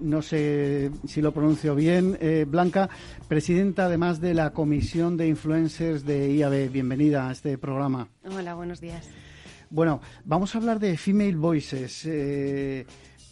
[0.00, 2.90] no sé si lo pronuncio bien, eh, Blanca,
[3.28, 6.68] presidenta además de la Comisión de Influencers de IAB.
[6.72, 8.08] Bienvenida a este programa.
[8.24, 9.08] Hola, buenos días.
[9.70, 12.04] Bueno, vamos a hablar de Female Voices.
[12.04, 12.84] Eh,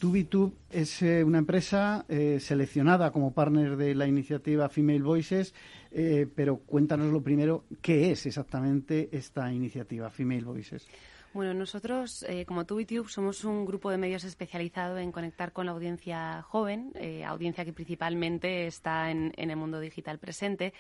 [0.05, 5.55] TubiTube es eh, una empresa eh, seleccionada como partner de la iniciativa Female Voices,
[5.93, 10.87] eh, pero cuéntanos lo primero, ¿qué es exactamente esta iniciativa Female Voices?
[11.35, 15.73] Bueno, nosotros, eh, como TubiTube, somos un grupo de medios especializado en conectar con la
[15.73, 20.73] audiencia joven, eh, audiencia que principalmente está en, el mundo digital presente.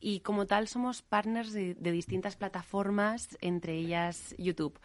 [0.00, 4.78] Y como tal, somos partners de, distintas plataformas, entre ellas YouTube.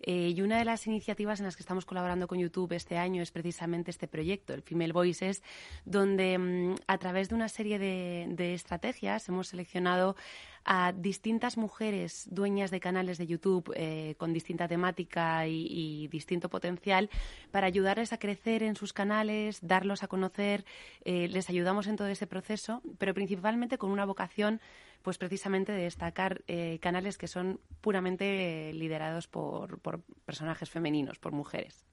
[0.00, 3.22] Eh, y una de las iniciativas en las que estamos colaborando con YouTube este año
[3.22, 5.44] es precisamente este proyecto, el Female Voices,
[5.84, 10.16] donde mm, a través de una serie de estrategias hemos seleccionado
[10.64, 17.10] a distintas mujeres dueñas de canales de YouTube eh, con distinta temática y, distinto potencial
[17.50, 20.64] para ayudarles a crecer en sus canales, darlos a conocer.
[21.04, 24.60] Eh, les ayudamos en todo ese proceso, pero principalmente con una vocación
[25.02, 29.80] pues precisamente de destacar eh, canales que son puramente liderados por,
[30.24, 31.84] personajes femeninos, por mujeres.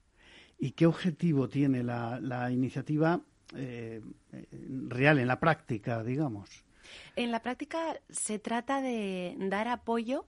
[0.58, 3.20] ¿Y qué objetivo tiene la, la iniciativa
[4.88, 6.64] real, en la práctica, digamos?
[7.16, 10.26] En la práctica se trata de dar apoyo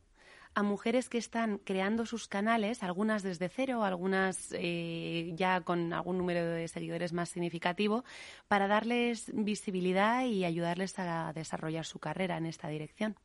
[0.55, 6.19] a mujeres que están creando sus canales, algunas desde cero, algunas eh, ya con algún
[6.19, 8.05] número de seguidores más significativo,
[8.49, 13.17] para darles visibilidad y ayudarles a desarrollar su carrera en esta dirección.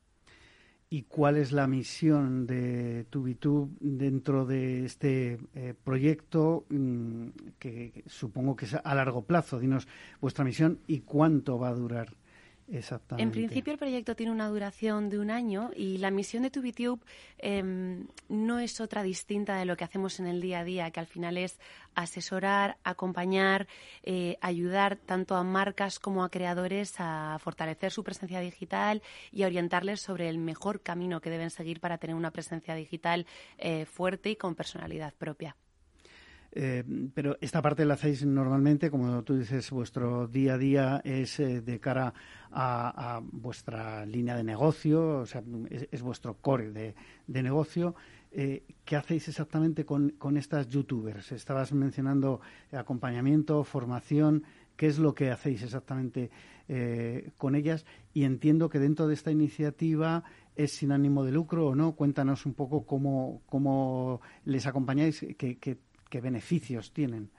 [0.89, 7.27] ¿Y cuál es la misión de TubiTube dentro de este eh, proyecto mm,
[7.59, 9.59] que supongo que es a largo plazo?
[9.59, 9.85] Dinos
[10.21, 12.15] vuestra misión y cuánto va a durar.
[13.17, 16.99] En principio el proyecto tiene una duración de un año y la misión de TubiTube
[17.37, 20.99] em, no es otra distinta de lo que hacemos en el día a día, que
[20.99, 21.59] al final es
[21.95, 23.67] asesorar, acompañar,
[24.03, 29.01] eh, ayudar tanto a marcas como a creadores a fortalecer su presencia digital
[29.31, 33.25] y a orientarles sobre el mejor camino que deben seguir para tener una presencia digital
[33.57, 35.55] eh, fuerte y con personalidad propia.
[36.51, 36.83] Eh,
[37.13, 41.61] pero esta parte la hacéis normalmente, como tú dices, vuestro día a día es eh,
[41.61, 42.13] de cara
[42.51, 47.95] a, vuestra línea de negocio, o sea, es, vuestro core de, negocio.
[48.31, 51.31] eh, ¿qué hacéis exactamente con, estas youtubers?
[51.31, 54.43] Estabas mencionando acompañamiento, formación,
[54.75, 56.29] ¿qué es lo que hacéis exactamente
[56.67, 57.85] eh, con ellas?
[58.13, 60.23] Y entiendo que dentro de esta iniciativa
[60.55, 61.91] es sin ánimo de lucro o no.
[61.93, 65.77] Cuéntanos un poco cómo, cómo les acompañáis, qué
[66.11, 67.29] beneficios tienen.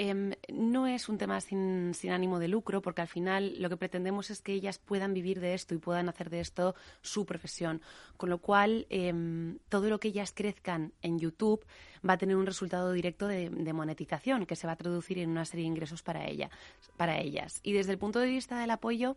[0.00, 4.30] Em, no es un tema sin, ánimo de lucro, porque al final lo que pretendemos
[4.30, 7.82] es que ellas puedan vivir de esto y puedan hacer de esto su profesión.
[8.16, 11.66] Con lo cual, em, todo lo que ellas crezcan en YouTube
[12.08, 15.44] va a tener un resultado directo de, monetización que se va a traducir en una
[15.44, 16.48] serie de ingresos para, ella,
[16.96, 17.58] para ellas.
[17.64, 19.16] Y desde el punto de vista del apoyo,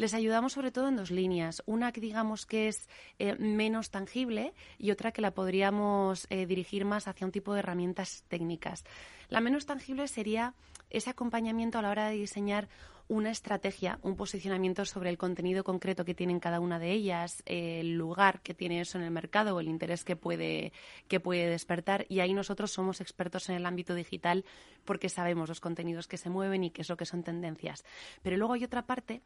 [0.00, 1.62] les ayudamos sobre todo en dos líneas.
[1.66, 6.86] Una que digamos que es eh, menos tangible y otra que la podríamos eh, dirigir
[6.86, 8.84] más hacia un tipo de herramientas técnicas.
[9.28, 10.54] La menos tangible sería
[10.88, 12.70] ese acompañamiento a la hora de diseñar
[13.10, 17.98] una estrategia, un posicionamiento sobre el contenido concreto que tienen cada una de ellas, el
[17.98, 20.72] lugar que tiene eso en el mercado o el interés que puede,
[21.08, 22.06] que puede despertar.
[22.08, 24.44] Y ahí nosotros somos expertos en el ámbito digital
[24.84, 27.84] porque sabemos los contenidos que se mueven y qué es lo que son tendencias.
[28.22, 29.22] Pero luego hay otra parte,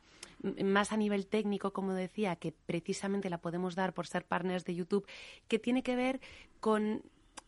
[0.65, 4.77] más a nivel técnico, como decía, que precisamente la podemos dar por ser partners de
[4.77, 5.07] YouTube,
[5.47, 6.21] que tiene que ver
[6.59, 7.03] con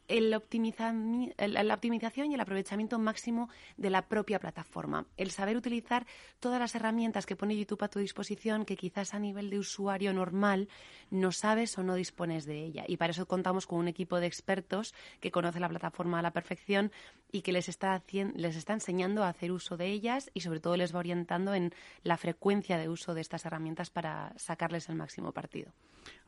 [0.08, 5.06] la optimización y el aprovechamiento máximo de la propia plataforma.
[5.16, 6.06] El saber utilizar
[6.40, 10.12] todas las herramientas que pone YouTube a tu disposición que quizás a nivel de usuario
[10.12, 10.68] normal
[11.10, 12.84] no sabes o no dispones de ella.
[12.86, 16.32] Y para eso contamos con un equipo de expertos que conoce la plataforma a la
[16.32, 16.92] perfección
[17.32, 18.02] y que les está,
[18.34, 21.72] les está enseñando a hacer uso de ellas y sobre todo les va orientando en
[22.02, 25.72] la frecuencia de uso de estas herramientas para sacarles el máximo partido.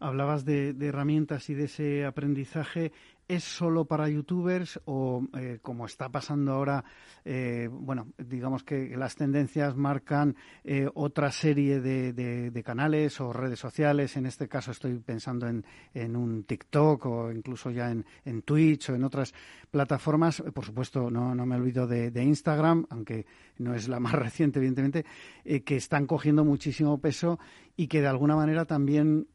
[0.01, 2.93] Hablabas de, herramientas y de ese aprendizaje.
[3.29, 6.83] ¿Es solo para youtubers o, eh, como está pasando ahora,
[7.27, 14.17] eh, bueno, digamos que las tendencias marcan eh, otra serie de, canales o redes sociales?
[14.17, 18.95] En este caso estoy pensando en, un TikTok o incluso ya en, en, Twitch o
[18.95, 19.35] en otras
[19.71, 20.43] plataformas.
[20.55, 23.27] Por supuesto, no, no me olvido de, Instagram, aunque
[23.59, 25.05] no es la más reciente, evidentemente,
[25.45, 27.39] que están cogiendo muchísimo peso
[27.77, 29.27] y que de alguna manera también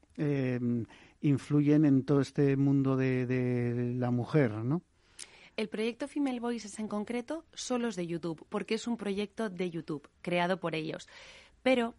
[1.24, 4.84] influyen en todo este mundo de, la mujer, ¿no?
[5.56, 9.70] El proyecto Female Voices en concreto solo es de YouTube, porque es un proyecto de
[9.70, 11.08] YouTube, creado por ellos.
[11.62, 11.96] Pero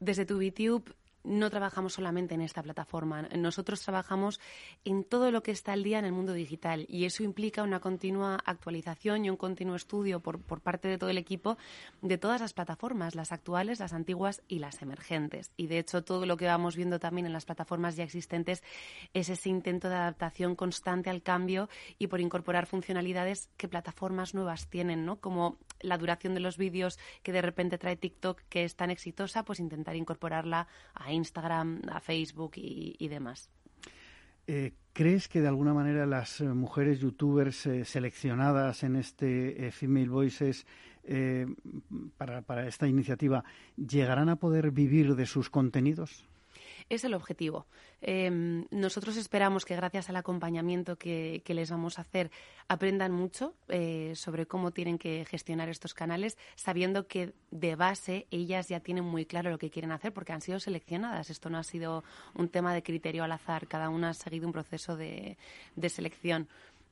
[0.00, 3.22] desde TubiTube no trabajamos solamente en esta plataforma.
[3.36, 4.40] Nosotros trabajamos
[4.84, 7.80] en todo lo que está al día en el mundo digital y eso implica una
[7.80, 11.56] continua actualización y un continuo estudio por, parte de todo el equipo
[12.00, 15.52] de todas las plataformas, las actuales, las antiguas y las emergentes.
[15.56, 18.62] Y de hecho todo lo que vamos viendo también en las plataformas ya existentes
[19.14, 24.68] es ese intento de adaptación constante al cambio y por incorporar funcionalidades que plataformas nuevas
[24.68, 25.20] tienen, ¿no?
[25.20, 29.44] Como la duración de los vídeos que de repente trae TikTok que es tan exitosa,
[29.44, 33.50] pues intentar incorporarla a Instagram, a Facebook y, demás.
[34.46, 40.08] Eh, ¿Crees que de alguna manera las eh, mujeres youtubers eh, seleccionadas en este Female
[40.08, 40.66] Voices
[42.16, 43.44] para esta iniciativa
[43.76, 46.28] llegarán a poder vivir de sus contenidos?
[46.88, 47.66] Es el objetivo.
[48.00, 52.30] Em, nosotros esperamos que gracias al acompañamiento que, les vamos a hacer
[52.66, 58.68] aprendan mucho eh, sobre cómo tienen que gestionar estos canales, sabiendo que de base ellas
[58.68, 61.30] ya tienen muy claro lo que quieren hacer porque han sido seleccionadas.
[61.30, 64.52] Esto no ha sido un tema de criterio al azar, cada una ha seguido un
[64.52, 65.36] proceso de
[65.88, 66.48] selección.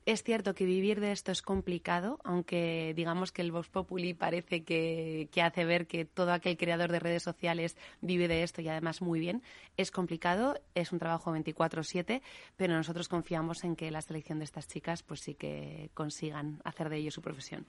[0.07, 4.65] Es cierto que vivir de esto es complicado, aunque digamos que el Vox Populi parece
[4.65, 9.03] que, hace ver que todo aquel creador de redes sociales vive de esto y además
[9.03, 9.43] muy bien.
[9.77, 12.23] Es complicado, es un trabajo 24/7,
[12.57, 16.89] pero nosotros confiamos en que la selección de estas chicas pues sí que consigan hacer
[16.89, 17.67] de ello su profesión.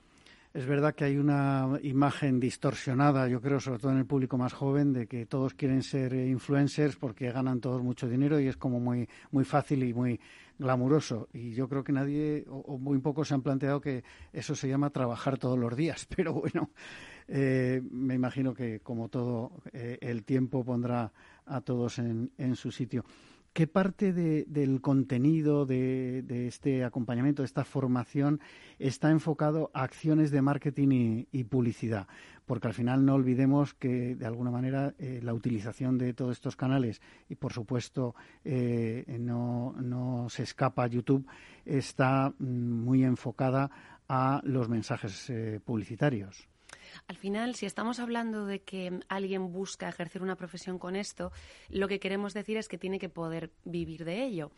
[0.54, 4.52] Es verdad que hay una imagen distorsionada, yo creo, sobre todo en el público más
[4.52, 8.82] joven, de que todos quieren ser influencers porque ganan todos mucho dinero y es como
[8.82, 10.20] muy, muy fácil y muy
[10.60, 11.30] glamuroso.
[11.32, 14.90] Y yo creo que nadie o, muy pocos se han planteado que eso se llama
[14.90, 16.06] trabajar todos los días.
[16.18, 16.72] Pero bueno,
[17.30, 21.14] eh, me imagino que como todo, eh, el tiempo pondrá
[21.46, 23.06] a todos en, en su sitio.
[23.54, 28.40] ¿Qué parte del contenido de, este acompañamiento, de esta formación,
[28.80, 32.08] está enfocado a acciones de marketing y, publicidad?
[32.46, 36.56] Porque al final no olvidemos que, de alguna manera, eh, la utilización de todos estos
[36.56, 41.28] canales, y por supuesto eh, no, se escapa YouTube,
[41.66, 43.70] está mm, muy enfocada
[44.08, 46.51] a los mensajes eh, publicitarios.
[47.08, 51.32] Al final, si estamos hablando de que alguien busca ejercer una profesión con esto,
[51.70, 54.52] lo que queremos decir es que tiene que poder vivir de ello.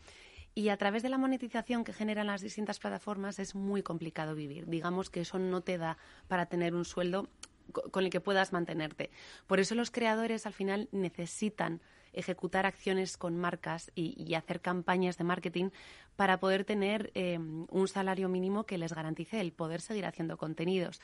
[0.56, 4.68] Y a través de la monetización que generan las distintas plataformas es muy complicado vivir.
[4.68, 7.28] Digamos que eso no te da para tener un sueldo
[7.72, 9.10] con el que puedas mantenerte.
[9.48, 11.82] Por eso los creadores al final necesitan
[12.14, 15.70] ejecutar acciones con marcas y, hacer campañas de marketing
[16.16, 21.02] para poder tener eh, un salario mínimo que les garantice el poder seguir haciendo contenidos.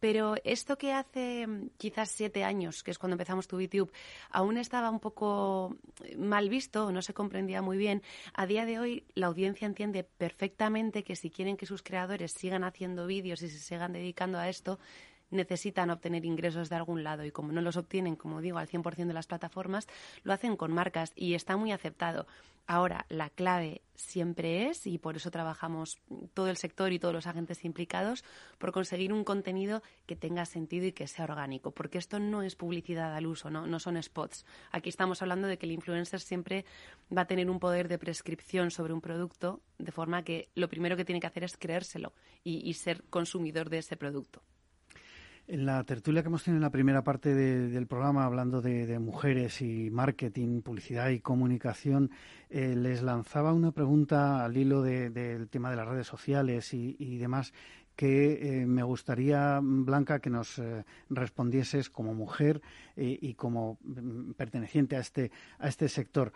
[0.00, 3.92] Pero esto que hace mm, quizás siete años, que es cuando empezamos tu YouTube,
[4.30, 5.76] aún estaba un poco
[6.16, 8.02] mal visto, no se comprendía muy bien.
[8.34, 12.64] A día de hoy la audiencia entiende perfectamente que si quieren que sus creadores sigan
[12.64, 14.78] haciendo vídeos y se sigan dedicando a esto,
[15.30, 19.06] necesitan obtener ingresos de algún lado y como no los obtienen, como digo, al 100%
[19.06, 19.86] de las plataformas,
[20.22, 22.26] lo hacen con marcas y está muy aceptado.
[22.66, 25.98] Ahora, la clave siempre es, y por eso trabajamos
[26.34, 28.24] todo el sector y todos los agentes implicados,
[28.58, 32.54] por conseguir un contenido que tenga sentido y que sea orgánico, porque esto no es
[32.54, 34.46] publicidad al uso, no, no son spots.
[34.70, 36.64] Aquí estamos hablando de que el influencer siempre
[37.16, 40.96] va a tener un poder de prescripción sobre un producto, de forma que lo primero
[40.96, 42.12] que tiene que hacer es creérselo
[42.44, 44.42] y ser consumidor de ese producto.
[45.52, 49.60] En la tertulia que hemos tenido en la primera parte del programa, hablando de, mujeres
[49.62, 52.12] y marketing, publicidad y comunicación,
[52.50, 57.52] eh, les lanzaba una pregunta al hilo del tema de las redes sociales y, demás
[57.96, 62.62] que eh, me gustaría, Blanca, que nos eh, respondieses como mujer
[62.94, 66.32] y como mm, perteneciente a este, a este sector.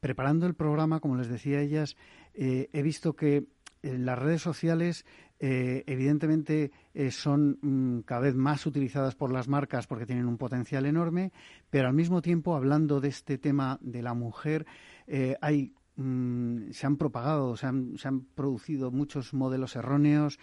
[0.00, 1.98] preparando el programa, como les decía ellas,
[2.32, 3.48] he visto que
[3.82, 5.04] las redes sociales
[5.44, 10.38] eh, evidentemente eh, son mm, cada vez más utilizadas por las marcas porque tienen un
[10.38, 11.32] potencial enorme,
[11.68, 14.66] pero al mismo tiempo, hablando de este tema de la mujer,
[15.08, 20.38] eh, hay mm, se han propagado, se han, se han, producido muchos modelos erróneos,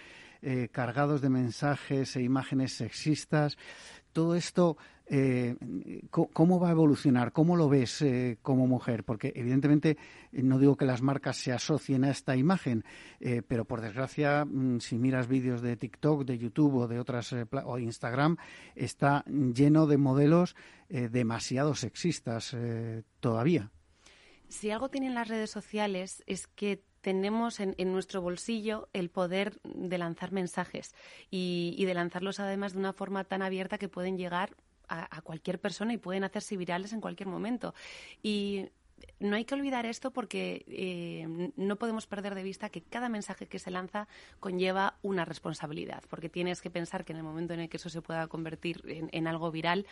[0.71, 3.57] cargados de mensajes e imágenes sexistas.
[4.13, 4.77] Todo esto
[5.09, 5.55] eh,
[6.11, 7.31] ¿cómo va a evolucionar?
[7.31, 9.03] ¿Cómo lo ves eh, como mujer?
[9.03, 9.97] Porque evidentemente
[10.31, 12.83] eh, no digo que las marcas se asocien a esta imagen,
[13.47, 17.79] pero por desgracia, mm, si miras vídeos de TikTok, de YouTube o de otras o
[17.79, 18.37] Instagram,
[18.75, 20.55] está lleno de modelos
[20.89, 22.55] demasiado sexistas
[23.19, 23.71] todavía.
[24.47, 29.97] Si algo tienen las redes sociales es que tenemos en, nuestro bolsillo el poder de
[29.97, 30.93] lanzar mensajes
[31.29, 34.55] y, de lanzarlos además de una forma tan abierta que pueden llegar
[34.89, 37.73] a, cualquier persona y pueden hacerse virales en cualquier momento.
[38.23, 38.65] Y
[39.19, 43.47] no hay que olvidar esto porque eh, no podemos perder de vista que cada mensaje
[43.47, 44.07] que se lanza
[44.39, 47.89] conlleva una responsabilidad, porque tienes que pensar que en el momento en el que eso
[47.89, 49.85] se pueda convertir en, algo viral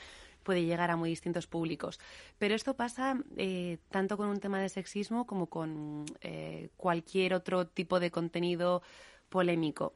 [0.44, 2.00] puede llegar a muy distintos públicos.
[2.38, 7.68] Pero esto pasa eh, tanto con un tema de sexismo como con eh, cualquier otro
[7.68, 8.82] tipo de contenido
[9.30, 9.94] polémico.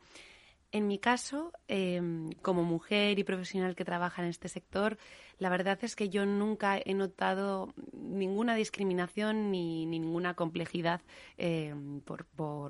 [0.73, 4.97] En mi caso, em, como mujer y profesional que trabaja en este sector,
[5.41, 11.01] la verdad es que yo nunca he notado ninguna discriminación ni, ninguna complejidad
[11.39, 11.73] eh,
[12.05, 12.25] por,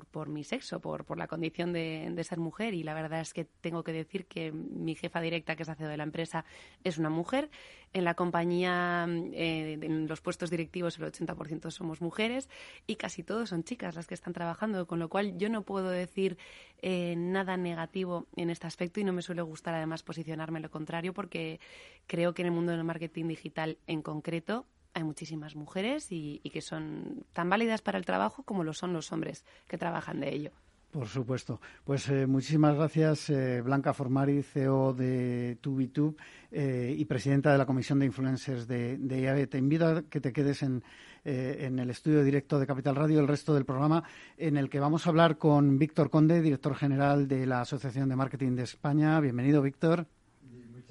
[0.06, 2.72] por, mi sexo, por, por la condición de, ser mujer.
[2.72, 5.86] Y la verdad es que tengo que decir que mi jefa directa, que es CEO
[5.86, 6.46] de la empresa,
[6.82, 7.50] es una mujer.
[7.92, 12.48] En la compañía, eh, en los puestos directivos, el 80% somos mujeres
[12.86, 15.90] y casi todos son chicas las que están trabajando, con lo cual yo no puedo
[15.90, 16.38] decir
[16.80, 21.12] eh, nada negativo en este aspecto y no me suele gustar además posicionarme lo contrario
[21.12, 21.60] porque
[22.06, 26.38] creo que en el mundo mundo del marketing digital en concreto hay muchísimas mujeres y,
[26.52, 30.32] que son tan válidas para el trabajo como lo son los hombres que trabajan de
[30.32, 30.50] ello.
[30.92, 31.60] Por supuesto.
[31.82, 36.14] Pues eh, muchísimas gracias, eh, Blanca Formari, CEO de TubiTube
[36.52, 39.48] eh, y presidenta de la Comisión de Influencers de, de IAB.
[39.48, 40.84] Te invito a que te quedes en,
[41.24, 44.04] en, el estudio directo de Capital Radio el resto del programa,
[44.36, 48.16] en el que vamos a hablar con Víctor Conde, director general de la Asociación de
[48.16, 49.18] Marketing de España.
[49.18, 50.06] Bienvenido, Víctor.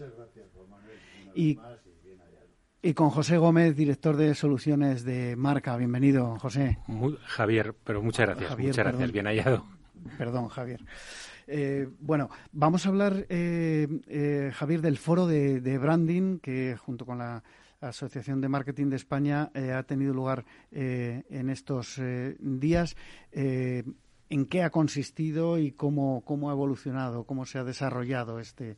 [0.02, 0.61] Muchas gracias.
[1.36, 1.60] Y,
[2.82, 5.78] y con José Gómez, director de soluciones de marca.
[5.78, 6.80] Bienvenido, José.
[7.26, 8.58] Javier, pero muchas gracias.
[8.58, 9.66] muchas gracias, bien hallado.
[10.18, 10.82] Perdón, Javier.
[11.48, 17.18] Eh, bueno, vamos a hablar, eh, eh, Javier, del foro de, branding que junto con
[17.18, 17.44] la
[17.82, 22.00] Asociación de Marketing de España ha tenido lugar en estos
[22.40, 22.96] días.
[23.32, 28.78] ¿En qué ha consistido y cómo, cómo ha evolucionado, cómo se ha desarrollado este,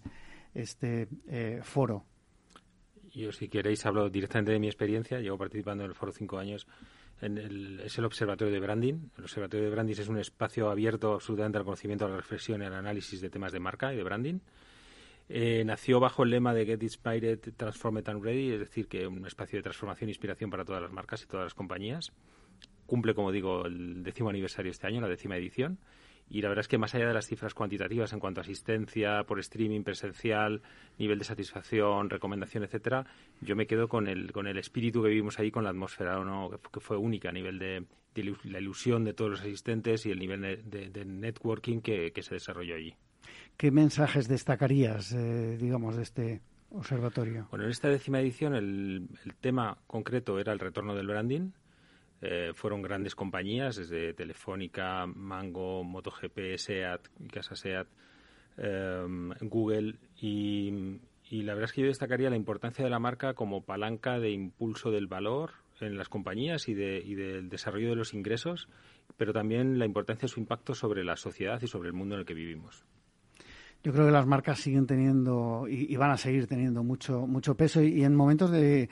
[0.54, 1.10] este
[1.64, 2.06] foro?
[3.14, 5.20] Yo si queréis hablo directamente de mi experiencia.
[5.20, 6.68] Llevo participando en el foro cinco años.
[7.22, 8.95] En el, es el Observatorio de Branding.
[9.18, 12.66] El Observatorio de Branding es un espacio abierto absolutamente al conocimiento, a la reflexión y
[12.66, 14.39] al análisis de temas de marca y de branding.
[15.30, 19.26] Eh, nació bajo el lema de Get Inspired, Transform and Ready, es decir, que un
[19.26, 22.11] espacio de transformación e inspiración para todas las marcas y todas las compañías.
[22.86, 25.78] Cumple, como digo, el décimo aniversario este año, la décima edición
[26.34, 29.23] y la verdad es que más allá de las cifras cuantitativas en cuanto a asistencia
[29.23, 30.63] por streaming presencial,
[30.97, 33.05] nivel de satisfacción, recomendación, etcétera,
[33.39, 36.49] yo me quedo con el con el espíritu que vivimos ahí, con la atmósfera ¿no?
[36.71, 37.86] que fue única a nivel de,
[38.45, 42.95] la ilusión de todos los asistentes y el nivel de, networking que, se desarrolló allí.
[43.55, 45.15] ¿qué mensajes destacarías,
[45.59, 47.47] digamos, de este observatorio?
[47.51, 49.07] Bueno, en esta décima edición el,
[49.39, 51.51] tema concreto era el retorno del branding.
[52.53, 57.88] Fueron grandes compañías, desde Telefónica, Mango, MotoGP, SEAT, Casa SEAT,
[59.41, 60.99] Google y,
[61.30, 64.32] y la verdad es que yo destacaría la importancia de la marca como palanca de
[64.32, 65.51] impulso del valor
[65.82, 68.67] en las compañías y, de, y del desarrollo de los ingresos,
[69.17, 72.21] pero también la importancia de su impacto sobre la sociedad y sobre el mundo en
[72.21, 72.86] el que vivimos.
[73.84, 77.81] Yo creo que las marcas siguen teniendo y, van a seguir teniendo mucho mucho peso
[77.81, 78.89] y, en momentos de,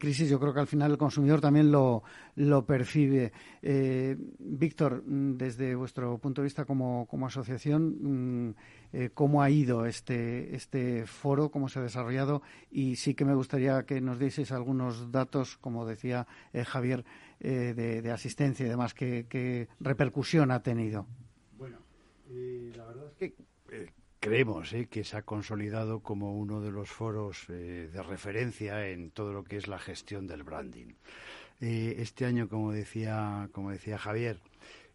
[0.00, 2.02] crisis yo creo que al final el consumidor también lo,
[2.34, 3.32] lo percibe.
[3.62, 8.54] Eh, Víctor, mm, desde vuestro punto de vista como, como asociación, mm,
[8.94, 12.42] eh, ¿cómo ha ido este, este foro, cómo se ha desarrollado?
[12.68, 17.04] Y sí que me gustaría que nos dieseis algunos datos, como decía eh, Javier,
[17.38, 21.06] de, asistencia y demás, ¿qué, qué repercusión ha tenido?
[21.58, 21.78] Bueno,
[22.28, 23.51] la verdad es que
[24.22, 24.86] creemos ¿eh?
[24.88, 29.42] que se ha consolidado como uno de los foros eh, de referencia en todo lo
[29.42, 30.94] que es la gestión del branding.
[31.60, 34.38] Eh, este año, como decía, como decía Javier,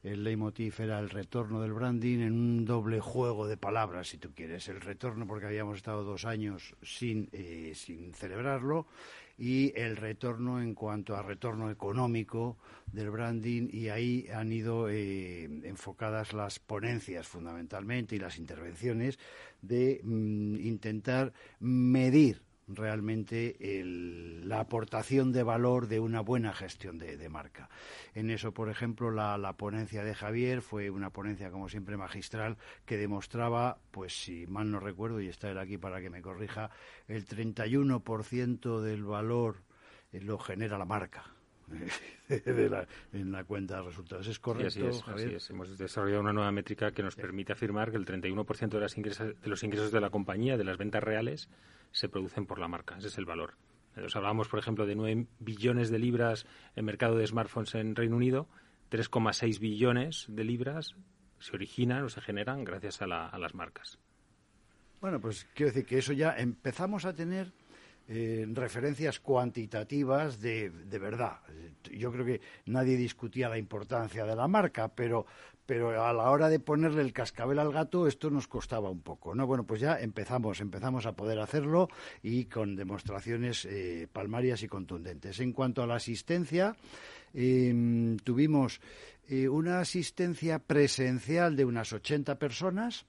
[0.01, 4.31] el leitmotiv era el retorno del branding en un doble juego de palabras, si tú
[4.33, 4.69] quieres.
[4.69, 7.29] El retorno porque habíamos estado dos años sin,
[7.73, 8.87] sin celebrarlo
[9.37, 12.57] y el retorno en cuanto a retorno económico
[12.91, 19.19] del branding y ahí han ido eh, enfocadas las ponencias fundamentalmente y las intervenciones
[19.61, 23.55] de mm, intentar medir realmente
[24.43, 27.69] la aportación de valor de una buena gestión de, marca.
[28.13, 32.97] En eso, por ejemplo, la, ponencia de Javier fue una ponencia, como siempre, magistral que
[32.97, 36.69] demostraba, pues si mal no recuerdo, y está él aquí para que me corrija,
[37.07, 39.63] el 31% del valor
[40.11, 41.23] eh, lo genera la marca.
[42.29, 44.27] en la cuenta de resultados.
[44.27, 45.37] ¿Es correcto, Javier?
[45.49, 49.49] Hemos desarrollado una nueva métrica que nos permite afirmar que el 31% de, las de
[49.49, 51.49] los ingresos de la compañía, de las ventas reales,
[51.97, 52.95] se producen por la marca.
[52.97, 53.55] Ese es el valor.
[53.95, 56.45] Nos hablábamos, por ejemplo, de 9 billones de libras
[56.75, 58.47] en mercado de smartphones en Reino Unido,
[58.91, 60.95] 3,6 billones de libras
[61.39, 63.97] se originan o se generan gracias a, las marcas.
[65.01, 67.51] Bueno, pues quiero decir que eso ya empezamos a tener
[68.09, 71.39] eh, referencias cuantitativas de, de, verdad.
[71.91, 75.25] Yo creo que nadie discutía la importancia de la marca, pero,
[75.65, 79.35] pero a la hora de ponerle el cascabel al gato esto nos costaba un poco,
[79.35, 79.45] ¿no?
[79.45, 81.89] Bueno, pues ya empezamos, empezamos a poder hacerlo
[82.23, 85.41] y con demostraciones eh, palmarias y contundentes.
[85.41, 86.77] En cuanto a la asistencia,
[87.33, 88.79] em, tuvimos
[89.27, 93.05] eh, una asistencia presencial de unas 80 personas,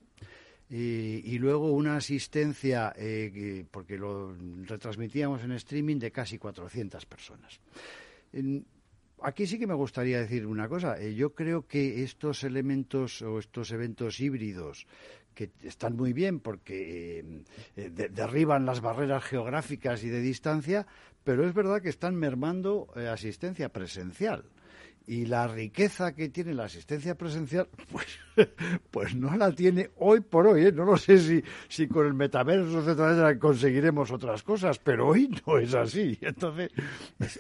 [0.71, 7.61] y, luego una asistencia, eh, porque lo retransmitíamos en streaming, de casi 400 personas
[9.23, 11.01] aquí sí que me gustaría decir una cosa.
[11.01, 14.87] Eh, yo creo que estos elementos o estos eventos híbridos
[15.35, 17.43] que están muy bien porque
[17.77, 20.87] eh, derriban las barreras geográficas y de distancia,
[21.25, 24.45] pero es verdad que están mermando asistencia presencial
[25.09, 28.07] y la riqueza que tiene la asistencia presencial, pues,
[28.91, 30.67] pues no la tiene hoy por hoy.
[30.67, 30.73] ¿eh?
[30.73, 32.85] No lo sé si, si con el metaverso
[33.41, 36.19] conseguiremos otras cosas, pero hoy no es así.
[36.21, 36.71] Entonces,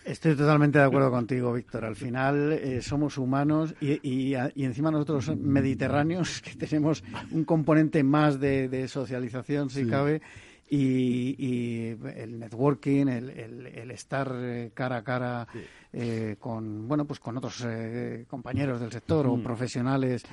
[0.05, 1.85] estoy totalmente de acuerdo contigo, Víctor.
[1.85, 8.41] Al final eh, somos humanos y, y, encima nosotros mediterráneos que tenemos un componente más
[8.41, 10.23] de, socialización, si cabe
[10.71, 15.49] y, el networking, el, estar eh, cara a cara
[15.93, 20.25] eh, con bueno pues con otros eh, compañeros del sector o profesionales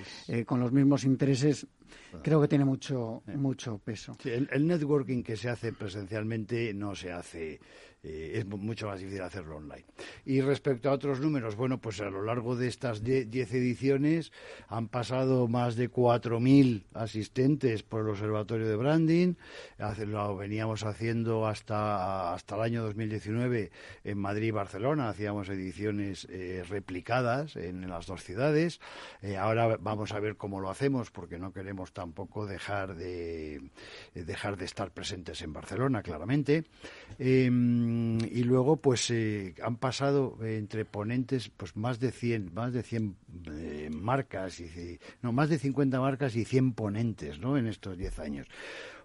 [0.45, 1.65] con los mismos intereses
[2.21, 4.17] creo que tiene mucho mucho peso.
[4.25, 7.59] el, networking que se hace presencialmente no se hace
[8.07, 9.83] eh, es mucho más difícil hacerlo online.
[10.25, 14.31] Y respecto a otros números, bueno, pues a lo largo de estas 10 ediciones
[14.67, 19.33] han pasado más de 4.000 asistentes por el Observatorio de Branding.
[20.05, 23.71] Lo veníamos haciendo hasta, hasta el año 2019
[24.03, 25.09] en Madrid y Barcelona.
[25.09, 28.79] Hacíamos ediciones eh, replicadas en, las dos ciudades.
[29.23, 33.61] Eh, ahora vamos a ver cómo lo hacemos porque no queremos tampoco dejar de,
[34.13, 36.65] dejar de estar presentes en Barcelona, claramente.
[37.17, 42.83] Em, y luego, pues eh, han pasado entre ponentes pues más de 100, más de
[42.83, 43.15] 100
[43.51, 47.57] eh, marcas, y, no, más de 50 marcas y 100 ponentes ¿no?
[47.57, 48.47] en estos 10 años.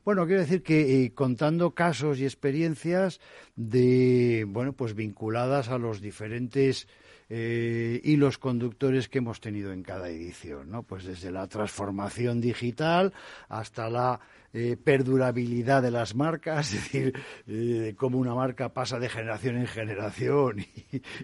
[0.04, 3.20] Bueno, quiero decir que eh, contando casos y experiencias
[3.54, 6.88] de, bueno, pues vinculadas a los diferentes
[7.28, 10.82] eh, hilos conductores que hemos tenido en cada edición, ¿no?
[10.82, 13.12] Pues desde la transformación digital
[13.48, 14.20] hasta la
[14.52, 17.12] eh, perdurabilidad de las marcas, es decir,
[17.46, 20.66] eh, cómo una marca pasa de generación en generación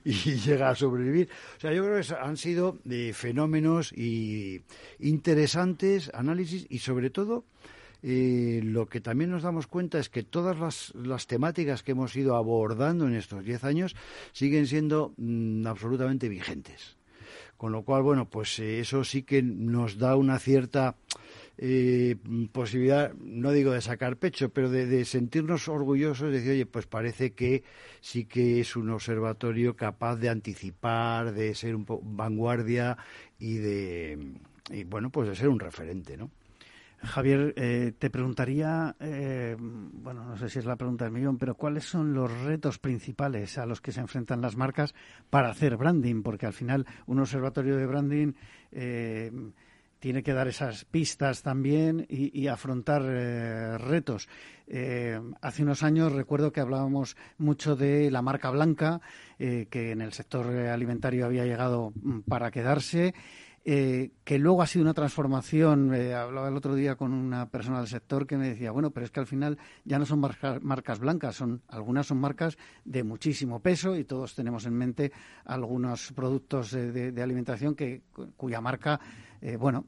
[0.04, 1.28] y, llega a sobrevivir.
[1.56, 2.78] O sea, yo creo que han sido
[3.12, 4.62] fenómenos y
[4.98, 7.44] interesantes, análisis y sobre todo
[8.08, 12.36] eh, lo que también nos damos cuenta es que todas las, temáticas que hemos ido
[12.36, 13.96] abordando en estos diez años
[14.32, 16.96] siguen siendo mm, absolutamente vigentes.
[17.56, 20.94] Con lo cual, bueno, pues eh, eso sí que nos da una cierta
[21.58, 22.16] eh,
[22.52, 27.32] posibilidad, no digo de sacar pecho, pero de, sentirnos orgullosos, de decir, oye, pues parece
[27.32, 27.64] que
[28.00, 31.86] sí que es un observatorio capaz de anticipar, de ser un
[32.16, 32.98] vanguardia
[33.38, 34.34] y de,
[34.70, 36.30] y bueno, pues de ser un referente, ¿no?
[36.98, 41.54] Javier, eh, te preguntaría, eh, bueno, no sé si es la pregunta del millón, pero
[41.54, 44.94] ¿cuáles son los retos principales a los que se enfrentan las marcas
[45.28, 46.22] para hacer branding?
[46.22, 48.32] Porque al final un observatorio de branding
[48.72, 49.30] eh,
[50.06, 54.28] tiene que dar esas pistas también y, afrontar retos.
[55.40, 59.00] hace unos años recuerdo que hablábamos mucho de la marca blanca,
[59.36, 63.14] que en el sector alimentario había llegado mm, para quedarse.
[63.68, 65.92] Eh, que luego ha sido una transformación.
[65.92, 69.04] Eh, hablaba el otro día con una persona del sector que me decía, bueno, pero
[69.04, 73.58] es que al final ya no son marcas blancas, son algunas son marcas de muchísimo
[73.58, 75.10] peso y todos tenemos en mente
[75.44, 78.02] algunos productos de, alimentación que
[78.36, 79.00] cuya marca,
[79.40, 79.84] eh, bueno,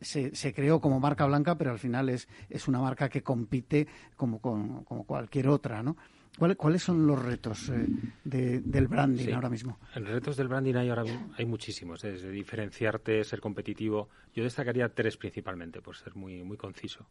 [0.00, 3.86] se, creó como marca blanca, pero al final es, es una marca que compite
[4.16, 5.96] como, como cualquier otra, ¿no?
[6.36, 7.86] ¿Cuáles son los retos eh,
[8.24, 9.78] del branding ahora mismo?
[9.94, 11.04] En retos del branding hay ahora
[11.36, 14.08] hay muchísimos, desde diferenciarte, ser competitivo.
[14.34, 17.06] Yo destacaría tres principalmente, por ser muy, muy conciso.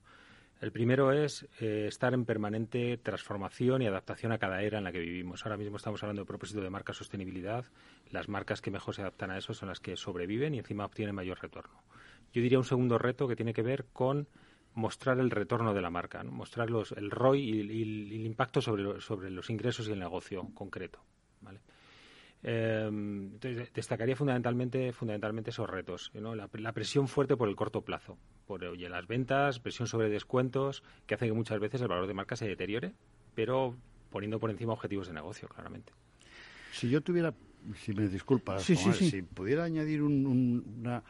[0.64, 4.94] El primero es eh, estar en permanente transformación y adaptación a cada era en la
[4.94, 5.44] que vivimos.
[5.44, 7.66] Ahora mismo estamos hablando de propósito de marca sostenibilidad.
[8.12, 11.16] Las marcas que mejor se adaptan a eso son las que sobreviven y encima obtienen
[11.16, 11.84] mayor retorno.
[12.32, 14.30] Yo diría un segundo reto que tiene que ver con
[14.74, 19.50] mostrar el retorno de la marca, mostrar el ROI y, el impacto sobre, sobre, los
[19.50, 21.04] ingresos y el negocio concreto.
[21.42, 21.60] ¿vale?
[22.46, 23.40] Em,
[23.74, 29.08] destacaría fundamentalmente, fundamentalmente esos retos, la, presión fuerte por el corto plazo, por oye, las
[29.08, 32.94] ventas, presión sobre descuentos, que hace que muchas veces el valor de marca se deteriore,
[33.34, 33.78] pero
[34.10, 35.94] poniendo por encima objetivos de negocio, claramente.
[36.74, 37.34] Si yo tuviera,
[37.76, 41.02] si me disculpas, si pudiera añadir una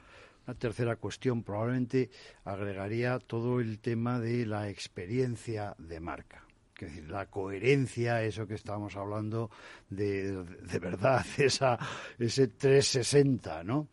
[0.46, 2.10] una tercera cuestión probablemente
[2.44, 6.46] agregaría todo el tema de la experiencia de marca.
[6.84, 9.50] Es decir, la coherencia, eso que estábamos hablando
[9.90, 11.78] de, de verdad, esa,
[12.20, 13.88] ese 360, ¿no?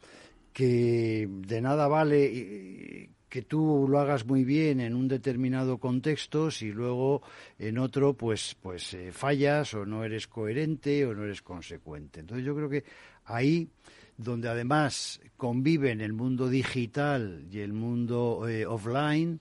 [0.53, 6.73] Que de nada vale que tú lo hagas muy bien en un determinado contexto si
[6.73, 7.23] luego
[7.59, 12.21] en otro pues pues eh, fallas o no eres coherente o no eres consecuente.
[12.21, 12.85] Entonces yo creo que
[13.25, 13.71] ahí
[14.17, 19.41] donde además conviven el mundo digital y el mundo eh, offline,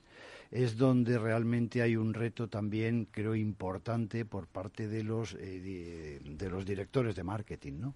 [0.50, 6.50] es donde realmente hay un reto también, creo, importante por parte de los, eh, de,
[6.50, 7.94] los directores de marketing, ¿no?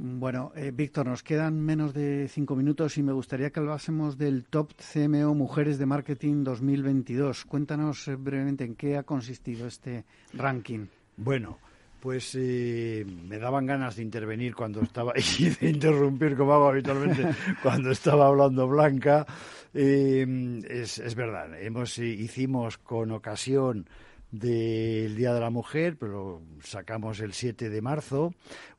[0.00, 4.44] Bueno, eh, Víctor, nos quedan menos de cinco minutos y me gustaría que hablásemos del
[4.44, 7.44] Top CMO Mujeres de Marketing 2022.
[7.46, 10.86] Cuéntanos brevemente en qué ha consistido este ranking.
[11.16, 11.58] Bueno,
[12.00, 17.26] pues eh, me daban ganas de intervenir cuando estaba y de interrumpir como hago habitualmente
[17.62, 19.26] cuando estaba hablando Blanca.
[19.74, 23.88] Eh, es, verdad, hemos hicimos con ocasión
[24.30, 28.34] del Día de la Mujer, pero sacamos el 7 de marzo,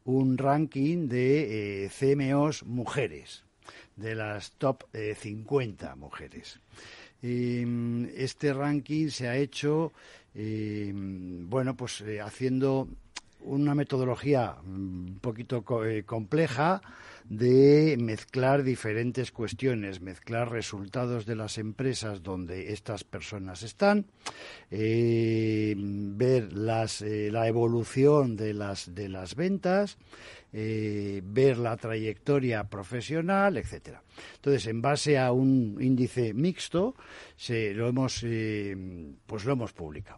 [0.06, 3.44] un ranking de eh, CMOs mujeres,
[3.96, 6.60] de las top 50 mujeres.
[7.22, 9.92] este ranking se ha hecho,
[10.34, 12.88] bueno, pues haciendo
[13.42, 16.82] una metodología un poquito eh, compleja
[17.26, 24.08] de mezclar diferentes cuestiones, mezclar resultados de las empresas donde estas personas están,
[24.72, 29.98] eh, ver las, eh, la evolución de las, de las ventas,
[30.52, 34.02] ver la trayectoria profesional, etcétera.
[34.38, 36.96] Entonces, en base a un índice mixto,
[37.36, 38.26] se, lo hemos,
[39.28, 40.18] pues lo hemos publicado.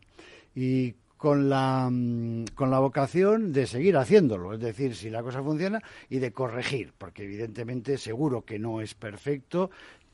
[0.56, 5.44] Y con la, mm, con la vocación de seguir haciéndolo, es decir, si la cosa
[5.44, 9.70] funciona y de corregir, porque evidentemente seguro que no es perfecto,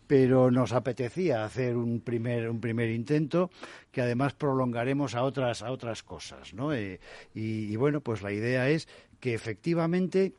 [0.06, 3.50] pero nos apetecía hacer un primer un primer intento
[3.90, 6.74] que además prolongaremos a otras a otras cosas, ¿no?
[6.74, 7.00] Eh,
[7.34, 8.90] y, bueno, pues la idea es
[9.22, 10.34] que efectivamente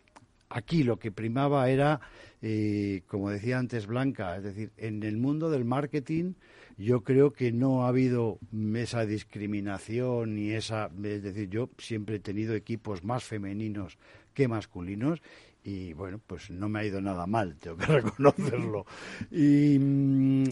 [0.50, 2.02] aquí lo que primaba era,
[2.42, 6.34] eh, como decía antes Blanca, es decir, en el mundo del marketing
[6.78, 8.38] yo creo que no ha habido
[8.76, 13.98] esa discriminación ni esa, es decir, yo siempre he tenido equipos más femeninos
[14.32, 15.20] que masculinos
[15.64, 18.86] y bueno, pues no me ha ido nada mal, tengo que reconocerlo.
[19.30, 19.76] Y,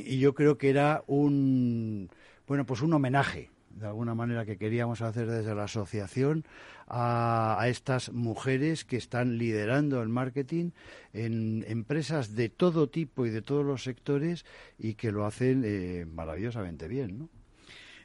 [0.05, 2.11] y yo creo que era un,
[2.47, 6.45] bueno, pues un homenaje de alguna manera, que queríamos hacer desde la asociación
[6.89, 10.70] a, estas mujeres que están liderando el marketing
[11.12, 14.45] en empresas de todo tipo y de todos los sectores
[14.79, 17.29] y que lo hacen eh, maravillosamente bien, ¿no?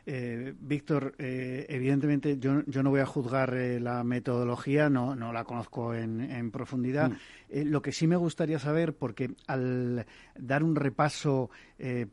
[0.05, 5.31] Eh, Víctor, eh, evidentemente yo, yo, no voy a juzgar eh, la metodología, no, no
[5.31, 7.11] la conozco en, en profundidad.
[7.11, 7.69] Mm.
[7.69, 11.49] lo que sí me gustaría saber, porque al dar un repaso,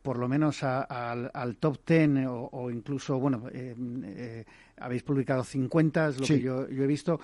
[0.02, 3.44] por lo menos al, top ten o, incluso, bueno,
[4.78, 7.20] habéis publicado 50, es lo que yo, yo, he visto.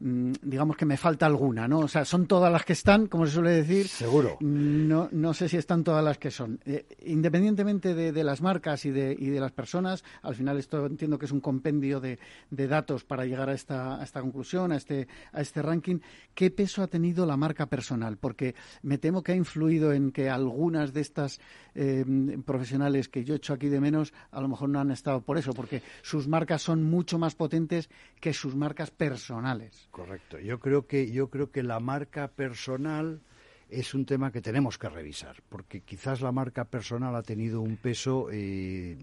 [0.00, 1.80] Mm, digamos que me falta alguna, ¿no?
[1.80, 3.86] O sea, son todas las que están, como se suele decir.
[3.86, 4.38] Seguro.
[4.40, 6.58] No, no sé si están todas las que son.
[6.64, 11.18] Eh, independientemente de, las marcas y de, y de las personas, al final esto entiendo
[11.18, 12.18] que es un compendio de,
[12.50, 15.98] datos para llegar a esta, a esta conclusión, a este, a este ranking.
[16.34, 18.16] ¿Qué peso ha tenido la marca personal?
[18.16, 21.40] Porque me temo que ha influido en que algunas de estas
[21.74, 22.04] eh,
[22.46, 25.36] profesionales que yo he hecho aquí de menos, a lo mejor no han estado por
[25.36, 29.89] eso, porque sus marcas son mucho más potentes que sus marcas personales.
[29.90, 30.38] Correcto.
[30.38, 33.20] Yo creo que yo creo que la marca personal
[33.68, 37.76] es un tema que tenemos que revisar, porque quizás la marca personal ha tenido un
[37.76, 38.96] peso eh,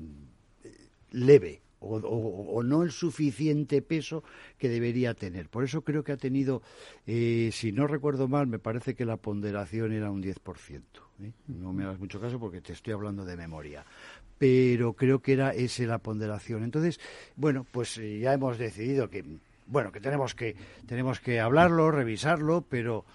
[1.12, 4.24] leve o, no el suficiente peso
[4.58, 5.48] que debería tener.
[5.48, 6.62] Por eso creo que ha tenido,
[7.06, 10.82] eh, si no recuerdo mal, me parece que la ponderación era un 10%.
[11.22, 11.32] ¿eh?
[11.48, 13.86] No me hagas mucho caso porque te estoy hablando de memoria.
[14.38, 16.64] Pero creo que era esa la ponderación.
[16.64, 17.00] Entonces,
[17.36, 19.24] bueno, pues ya hemos decidido que
[19.68, 20.56] bueno, que tenemos que,
[20.86, 23.06] tenemos que hablarlo, revisarlo, pero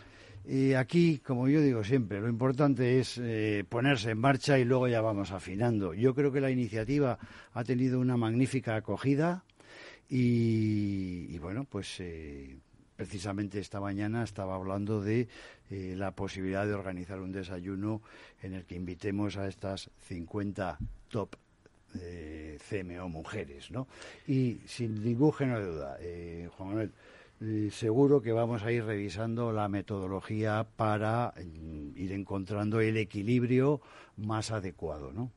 [0.45, 4.89] eh, aquí, como yo digo siempre, lo importante es eh, ponerse en marcha y luego
[4.89, 5.95] ya vamos afinando.
[5.95, 7.19] Yo creo que la iniciativa
[7.53, 9.45] ha tenido una magnífica acogida
[10.09, 12.59] y, bueno, pues eh,
[12.97, 15.29] precisamente esta mañana estaba hablando de
[15.71, 18.03] la posibilidad de organizar un desayuno
[18.43, 20.77] en el que invitemos a estas 50
[21.09, 21.37] top
[22.01, 23.87] eh, CMO mujeres, ¿no?
[24.27, 26.93] Y sin ningún género de duda, eh, Juan Manuel,
[27.41, 33.81] eh, seguro que vamos a ir revisando la metodología para mm, ir encontrando el equilibrio
[34.17, 35.31] más adecuado, ¿no?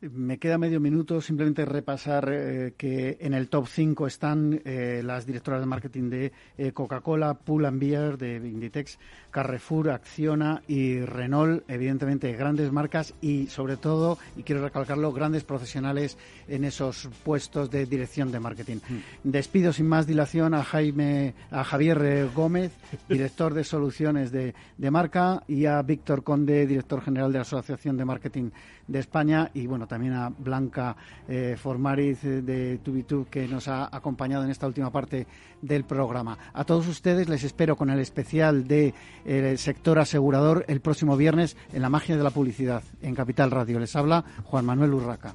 [0.00, 5.26] Me queda medio minuto simplemente repasar eh, que en el top 5 están eh, las
[5.26, 8.96] directoras de marketing de eh, Coca-Cola, Pull Beer, de Inditex,
[9.32, 16.16] Carrefour, Acciona y Renault, evidentemente grandes marcas y sobre todo, y quiero recalcarlo, grandes profesionales
[16.46, 18.76] en esos puestos de dirección de marketing.
[18.76, 18.98] Mm.
[19.24, 22.70] Despido sin más dilación a Jaime, a Javier Gómez,
[23.08, 27.96] director de soluciones de, de marca, y a Víctor Conde, director general de la Asociación
[27.96, 28.50] de Marketing
[28.86, 33.88] de España y bueno también a Blanca eh, Formariz eh, de Tubitub que nos ha
[33.90, 35.26] acompañado en esta última parte
[35.60, 36.38] del programa.
[36.52, 41.56] A todos ustedes les espero con el especial de, eh, sector asegurador el próximo viernes
[41.72, 43.80] en la magia de la publicidad en Capital Radio.
[43.80, 45.34] Les habla Juan Manuel Urraca.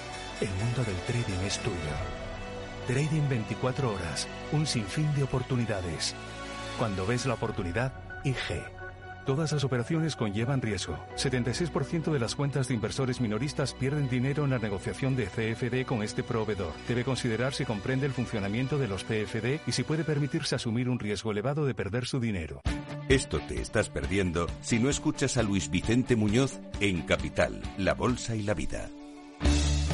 [0.41, 1.75] el mundo del trading es tuyo.
[2.87, 6.15] Trading 24 horas, un sinfín de oportunidades.
[6.79, 8.63] Cuando ves la oportunidad, IG.
[9.25, 10.97] Todas las operaciones conllevan riesgo.
[11.15, 16.01] 76% de las cuentas de inversores minoristas pierden dinero en la negociación de CFD con
[16.01, 16.73] este proveedor.
[16.87, 20.97] Debe considerar si comprende el funcionamiento de los CFD y si puede permitirse asumir un
[20.97, 22.61] riesgo elevado de perder su dinero.
[23.09, 28.35] Esto te estás perdiendo si no escuchas a Luis Vicente Muñoz en Capital, La Bolsa
[28.35, 28.89] y la Vida.